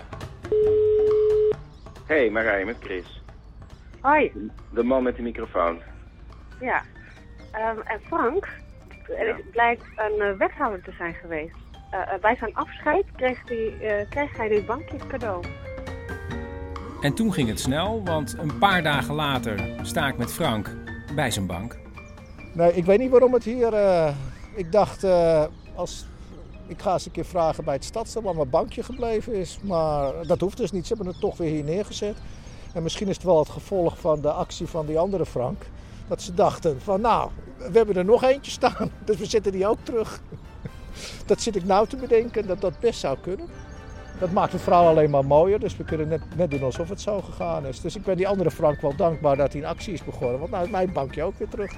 [2.06, 3.22] Hey, Marij met Chris.
[4.00, 4.32] Hoi.
[4.70, 5.80] De man met de microfoon.
[6.60, 6.82] Ja.
[7.52, 8.48] Ehm, en Frank,
[9.50, 11.54] blijkt een eh, wethouder te zijn geweest.
[11.90, 15.44] Eh, eh, bij zijn afscheid kreeg hij, eh, kreeg hij dit bankje cadeau.
[17.00, 20.70] En toen ging het snel, want een paar dagen later sta ik met Frank
[21.14, 21.76] bij zijn bank.
[22.54, 23.72] Nee, ik weet niet waarom het hier.
[23.74, 24.14] eh,
[24.54, 25.44] ik dacht, eh,
[25.74, 26.07] als,
[26.68, 29.58] ik ga eens een keer vragen bij het stadsdeel waar mijn bankje gebleven is.
[29.62, 30.86] Maar dat hoeft dus niet.
[30.86, 32.16] Ze hebben het toch weer hier neergezet.
[32.74, 35.66] En misschien is het wel het gevolg van de actie van die andere Frank.
[36.08, 38.90] Dat ze dachten van nou, we hebben er nog eentje staan.
[39.04, 40.20] Dus we zetten die ook terug.
[41.26, 43.46] Dat zit ik nou te bedenken dat dat best zou kunnen.
[44.20, 45.60] Dat maakt het verhaal alleen maar mooier.
[45.60, 47.80] Dus we kunnen net, net doen alsof het zo gegaan is.
[47.80, 50.38] Dus ik ben die andere Frank wel dankbaar dat hij een actie is begonnen.
[50.38, 51.72] Want nou is mijn bankje ook weer terug.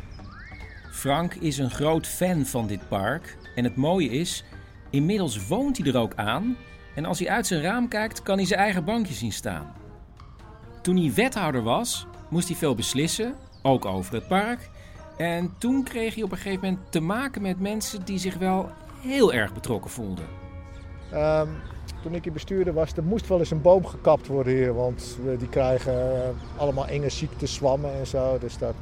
[0.91, 3.37] Frank is een groot fan van dit park.
[3.55, 4.45] En het mooie is,
[4.91, 6.57] inmiddels woont hij er ook aan.
[6.95, 9.73] En als hij uit zijn raam kijkt, kan hij zijn eigen bankje zien staan.
[10.83, 14.71] Toen hij wethouder was, moest hij veel beslissen, ook over het park.
[15.17, 18.71] En toen kreeg hij op een gegeven moment te maken met mensen die zich wel
[19.01, 20.25] heel erg betrokken voelden.
[21.13, 21.49] Ehm,
[22.03, 24.75] toen ik hier bestuurder was, er moest wel eens een boom gekapt worden hier.
[24.75, 28.39] Want die krijgen eh, allemaal enge ziektes, zwammen en zo.
[28.39, 28.75] Dus dat,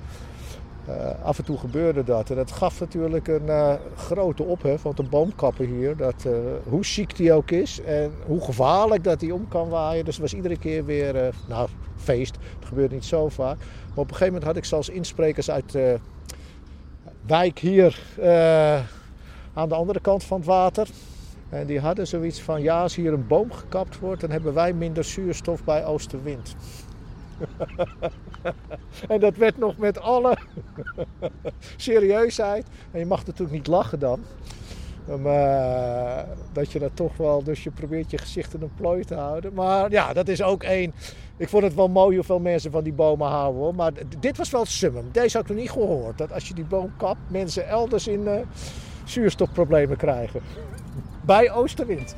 [0.88, 2.30] eh, af en toe gebeurde dat.
[2.30, 4.82] En dat gaf natuurlijk een eh, grote ophef.
[4.82, 6.32] Want een boomkapper hier, dat, eh,
[6.68, 10.04] hoe ziek die ook is en hoe gevaarlijk dat hij om kan waaien.
[10.04, 12.36] Dus het was iedere keer weer, nou, feest.
[12.58, 13.56] Het gebeurt niet zo vaak.
[13.58, 15.98] Maar op een gegeven moment had ik zelfs insprekers uit de
[17.26, 18.02] wijk hier
[19.52, 20.88] aan de andere kant van het water.
[21.48, 24.72] En die hadden zoiets van, ja, als hier een boom gekapt wordt, dan hebben wij
[24.72, 26.56] minder zuurstof bij oostenwind.
[29.08, 30.36] en dat werd nog met alle
[31.76, 32.66] serieusheid.
[32.90, 34.20] En je mag natuurlijk niet lachen dan.
[35.16, 39.14] Maar dat je dat toch wel, dus je probeert je gezicht in een plooi te
[39.14, 39.54] houden.
[39.54, 40.94] Maar ja, dat is ook één.
[41.36, 43.74] Ik vond het wel mooi hoeveel mensen van die bomen houden hoor.
[43.74, 45.08] Maar dit was wel het summum.
[45.12, 46.18] Deze had ik nog niet gehoord.
[46.18, 48.34] Dat als je die boom kapt, mensen elders in uh,
[49.04, 50.40] zuurstofproblemen krijgen.
[51.26, 52.16] Bij oostenwind.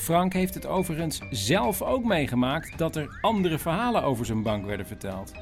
[0.00, 4.86] Frank heeft het overigens zelf ook meegemaakt dat er andere verhalen over zijn bank werden
[4.86, 5.32] verteld.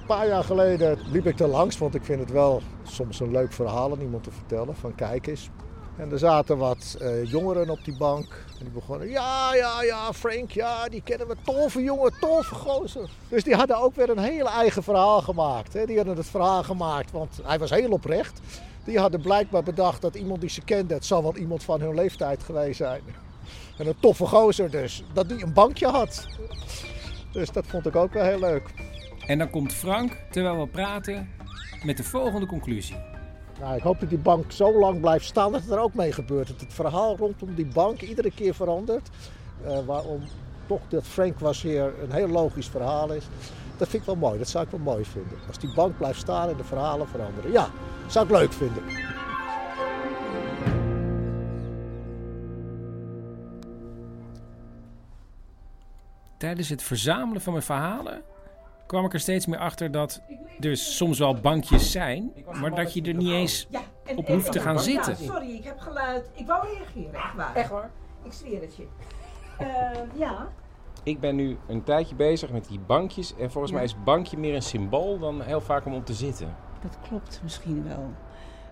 [0.00, 3.30] Een paar jaar geleden liep ik er langs, want ik vind het wel soms een
[3.30, 4.76] leuk verhaal aan iemand te vertellen.
[4.76, 5.48] Van kijk eens.
[5.96, 8.44] En er zaten wat uh, jongeren op die bank.
[8.58, 11.36] En die begonnen, ja, ja, ja, Frank, ja, die kennen we.
[11.44, 13.10] Toffe jongen, toffe gozer.
[13.28, 15.72] Dus die hadden ook weer een heel eigen verhaal gemaakt.
[15.72, 15.86] Hè.
[15.86, 18.40] Die hadden het verhaal gemaakt, want hij was heel oprecht.
[18.84, 21.94] Die hadden blijkbaar bedacht dat iemand die ze kende, het zal wel iemand van hun
[21.94, 23.02] leeftijd geweest zijn.
[23.78, 26.26] En een toffe gozer dus, dat die een bankje had.
[27.32, 28.74] Dus dat vond ik ook wel heel leuk.
[29.26, 31.28] En dan komt Frank, terwijl we praten,
[31.84, 32.96] met de volgende conclusie.
[33.60, 36.12] Nou, ik hoop dat die bank zo lang blijft staan dat het er ook mee
[36.12, 36.48] gebeurt.
[36.48, 39.08] Dat het verhaal rondom die bank iedere keer verandert.
[39.64, 40.20] Uh, waarom
[40.66, 43.24] toch dat Frank was hier een heel logisch verhaal is.
[43.80, 45.38] Dat vind ik wel mooi, dat zou ik wel mooi vinden.
[45.46, 47.52] Als die bank blijft staan en de verhalen veranderen.
[47.52, 47.70] Ja,
[48.06, 48.82] zou ik leuk vinden.
[56.36, 58.22] Tijdens het verzamelen van mijn verhalen
[58.86, 60.22] kwam ik er steeds meer achter dat
[60.58, 63.68] er soms wel bankjes zijn, maar dat je er niet eens
[64.16, 65.16] op hoeft te gaan zitten.
[65.16, 66.30] sorry, ik heb geluid.
[66.34, 67.54] Ik wou reageren, echt waar.
[67.54, 67.90] Echt waar?
[68.22, 68.86] Ik zweer het je.
[69.60, 70.48] Uh, ja.
[71.02, 74.54] Ik ben nu een tijdje bezig met die bankjes en volgens mij is bankje meer
[74.54, 76.56] een symbool dan heel vaak om op te zitten.
[76.82, 78.10] Dat klopt misschien wel.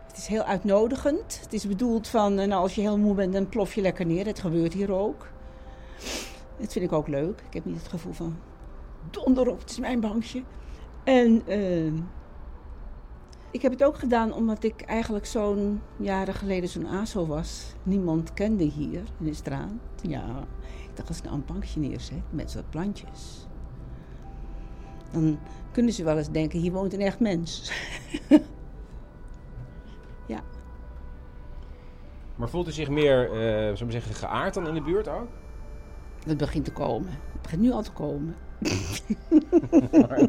[0.07, 1.41] Het is heel uitnodigend.
[1.43, 4.25] Het is bedoeld van, nou, als je heel moe bent, dan plof je lekker neer.
[4.25, 5.27] Dat gebeurt hier ook.
[6.59, 7.43] Dat vind ik ook leuk.
[7.47, 8.37] Ik heb niet het gevoel van,
[9.11, 10.43] donder op, het is mijn bankje.
[11.05, 11.93] En uh,
[13.51, 17.75] ik heb het ook gedaan omdat ik eigenlijk zo'n jaren geleden zo'n ASO was.
[17.83, 19.73] Niemand kende hier in de straat.
[20.03, 20.47] Ja,
[20.99, 23.47] dacht als ik nou een bankje neerzet met zo'n plantjes.
[25.11, 25.39] Dan
[25.73, 27.73] kunnen ze wel eens denken, hier woont een echt mens.
[30.27, 30.41] ja.
[32.37, 33.25] Maar voelt u zich meer,
[33.71, 35.29] uh, zeggen, geaard dan in de buurt ook?
[36.27, 37.11] Het begint te komen.
[37.33, 38.37] Het begint nu al te komen.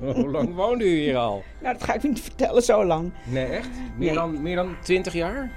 [0.02, 1.44] hoe lang woont u hier al?
[1.62, 3.12] Nou, dat ga ik niet vertellen, zo lang.
[3.26, 3.70] Nee, echt?
[3.70, 4.14] Meer, nee.
[4.14, 5.52] Dan, meer dan 20 jaar?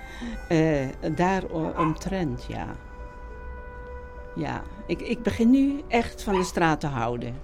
[0.49, 0.87] Uh,
[1.17, 1.45] daar
[1.77, 2.77] omtrent, ja.
[4.35, 7.35] Ja, ik, ik begin nu echt van de straat te houden.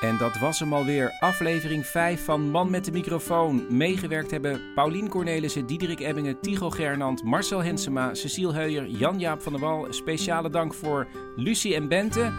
[0.00, 3.76] En dat was hem alweer, aflevering 5 van Man met de microfoon.
[3.76, 9.60] Meegewerkt hebben Paulien Cornelissen, Diederik Ebbingen, Tigo Gernand, Marcel Hensema, Cecile Heuyer, Jan-Jaap van der
[9.60, 9.86] Wal.
[9.90, 11.06] Speciale dank voor
[11.36, 12.32] Lucie en Bente.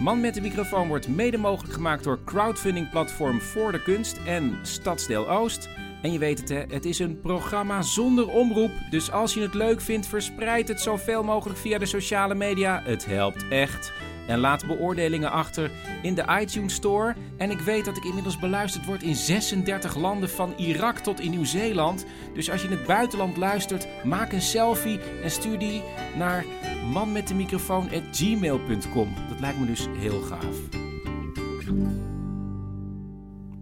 [0.00, 5.30] Man met de microfoon wordt mede mogelijk gemaakt door crowdfundingplatform Voor de Kunst en Stadsdeel
[5.30, 5.68] Oost.
[6.02, 8.70] En je weet het, hè, het is een programma zonder omroep.
[8.90, 12.82] Dus als je het leuk vindt, verspreid het zoveel mogelijk via de sociale media.
[12.84, 13.92] Het helpt echt.
[14.30, 15.70] En laat beoordelingen achter
[16.02, 17.14] in de iTunes Store.
[17.36, 21.30] En ik weet dat ik inmiddels beluisterd word in 36 landen van Irak tot in
[21.30, 22.06] Nieuw-Zeeland.
[22.34, 25.82] Dus als je in het buitenland luistert, maak een selfie en stuur die
[26.16, 26.44] naar
[26.92, 29.14] manmetdemicrofoon.gmail.com.
[29.28, 30.58] Dat lijkt me dus heel gaaf.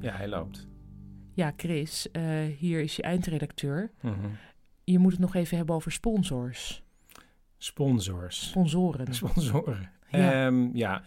[0.00, 0.66] Ja, hij loopt.
[1.34, 2.22] Ja, Chris, uh,
[2.58, 3.90] hier is je eindredacteur.
[4.00, 4.14] Mhm.
[4.84, 6.82] Je moet het nog even hebben over sponsors.
[7.56, 8.48] Sponsors.
[8.48, 9.14] Sponsoren.
[9.24, 9.96] Sponsoren.
[10.10, 10.46] Ja.
[10.72, 11.02] Ja.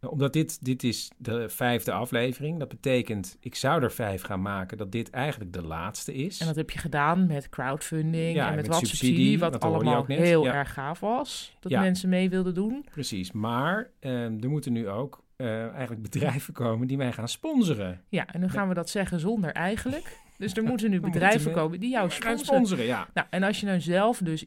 [0.00, 2.58] ja, omdat dit, dit is de vijfde aflevering.
[2.58, 6.40] Dat betekent, ik zou er vijf gaan maken, dat dit eigenlijk de laatste is.
[6.40, 9.60] En dat heb je gedaan met crowdfunding Ja, en met, met wat subsidie, subsidie, wat
[9.60, 10.54] allemaal heel Ja.
[10.54, 11.56] erg gaaf was.
[11.60, 12.86] Dat mensen mee wilden doen.
[12.90, 18.00] Precies, maar ehm, er moeten nu ook eh, eigenlijk bedrijven komen die mij gaan sponsoren.
[18.08, 20.16] Ja, en dan gaan we dat zeggen zonder eigenlijk.
[20.38, 22.44] Dus er moeten nu bedrijven komen die jou gaan sponsoren.
[22.44, 23.08] sponsoren, ja.
[23.14, 24.44] Nou, en als je nou zelf dus...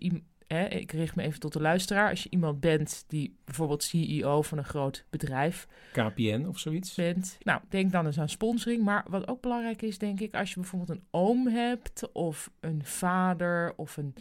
[0.54, 2.10] Hè, ik richt me even tot de luisteraar.
[2.10, 6.95] Als je iemand bent die bijvoorbeeld CEO van een groot bedrijf KPN of zoiets.
[6.95, 7.38] bent.
[7.43, 8.84] Nou, denk dan eens aan sponsoring.
[8.84, 12.86] Maar wat ook belangrijk is, denk ik, als je bijvoorbeeld een oom hebt of een
[12.86, 14.16] vader of een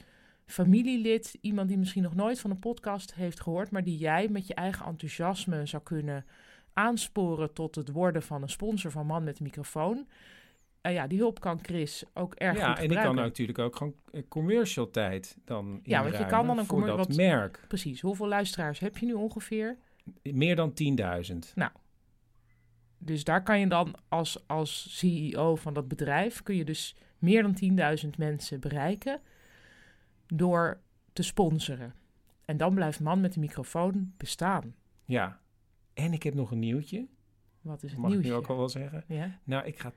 [0.46, 4.46] familielid, iemand die misschien nog nooit van een podcast heeft gehoord, maar die jij met
[4.46, 6.24] je eigen enthousiasme zou kunnen
[6.72, 10.06] aansporen tot het worden van een sponsor van Man met de microfoon.
[10.82, 13.24] Eh, ja, die hulp kan Chris ook erg ja, goed en ik kan gebruiken.
[13.24, 13.94] natuurlijk ook gewoon
[14.28, 17.64] commercial tijd dan Ja, want je kan dan een voor commer- dat wat- merk.
[17.68, 18.00] Precies.
[18.00, 19.76] Hoeveel luisteraars heb je nu ongeveer?
[20.22, 21.52] Meer dan 10.000.
[21.54, 21.70] Nou,
[22.98, 26.42] dus daar kan je dan als, als CEO van dat bedrijf...
[26.42, 27.54] kun je dus meer dan
[28.04, 29.20] 10.000 mensen bereiken
[30.26, 30.80] door
[31.12, 31.94] te sponsoren.
[32.44, 34.74] En dan blijft man met de microfoon bestaan.
[35.04, 35.40] Ja.
[35.94, 37.06] En ik heb nog een nieuwtje.
[37.60, 38.40] Wat is het Mag ik nu nieuwtje?
[38.42, 39.04] ook al wel zeggen?
[39.06, 39.38] Ja.
[39.44, 39.92] Nou, ik ga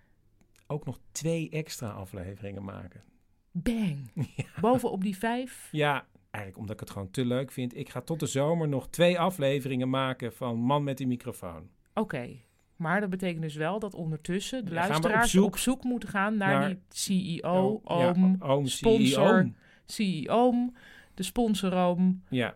[0.67, 3.03] ook nog twee extra afleveringen maken.
[3.51, 4.11] Bang!
[4.61, 5.69] Bovenop die vijf.
[5.71, 7.75] Ja, eigenlijk omdat ik het gewoon te leuk vind.
[7.77, 11.69] Ik ga tot de zomer nog twee afleveringen maken van Man met die microfoon.
[11.93, 12.29] Oké.
[12.75, 16.37] Maar dat betekent dus wel dat ondertussen de Ja, op luisteraars op zoek moeten gaan
[16.37, 19.51] naar, naar- die CEO, Oh, ja, oom, oom, sponsor, CEO.
[19.85, 20.71] CEO,
[21.13, 22.55] de sponsoroom, Ja.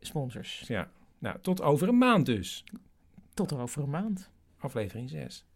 [0.00, 0.64] sponsors.
[0.66, 0.90] Ja.
[1.18, 2.64] Nou, tot over een maand dus.
[3.34, 4.30] Tot over een maand.
[4.58, 5.46] Aflevering 6.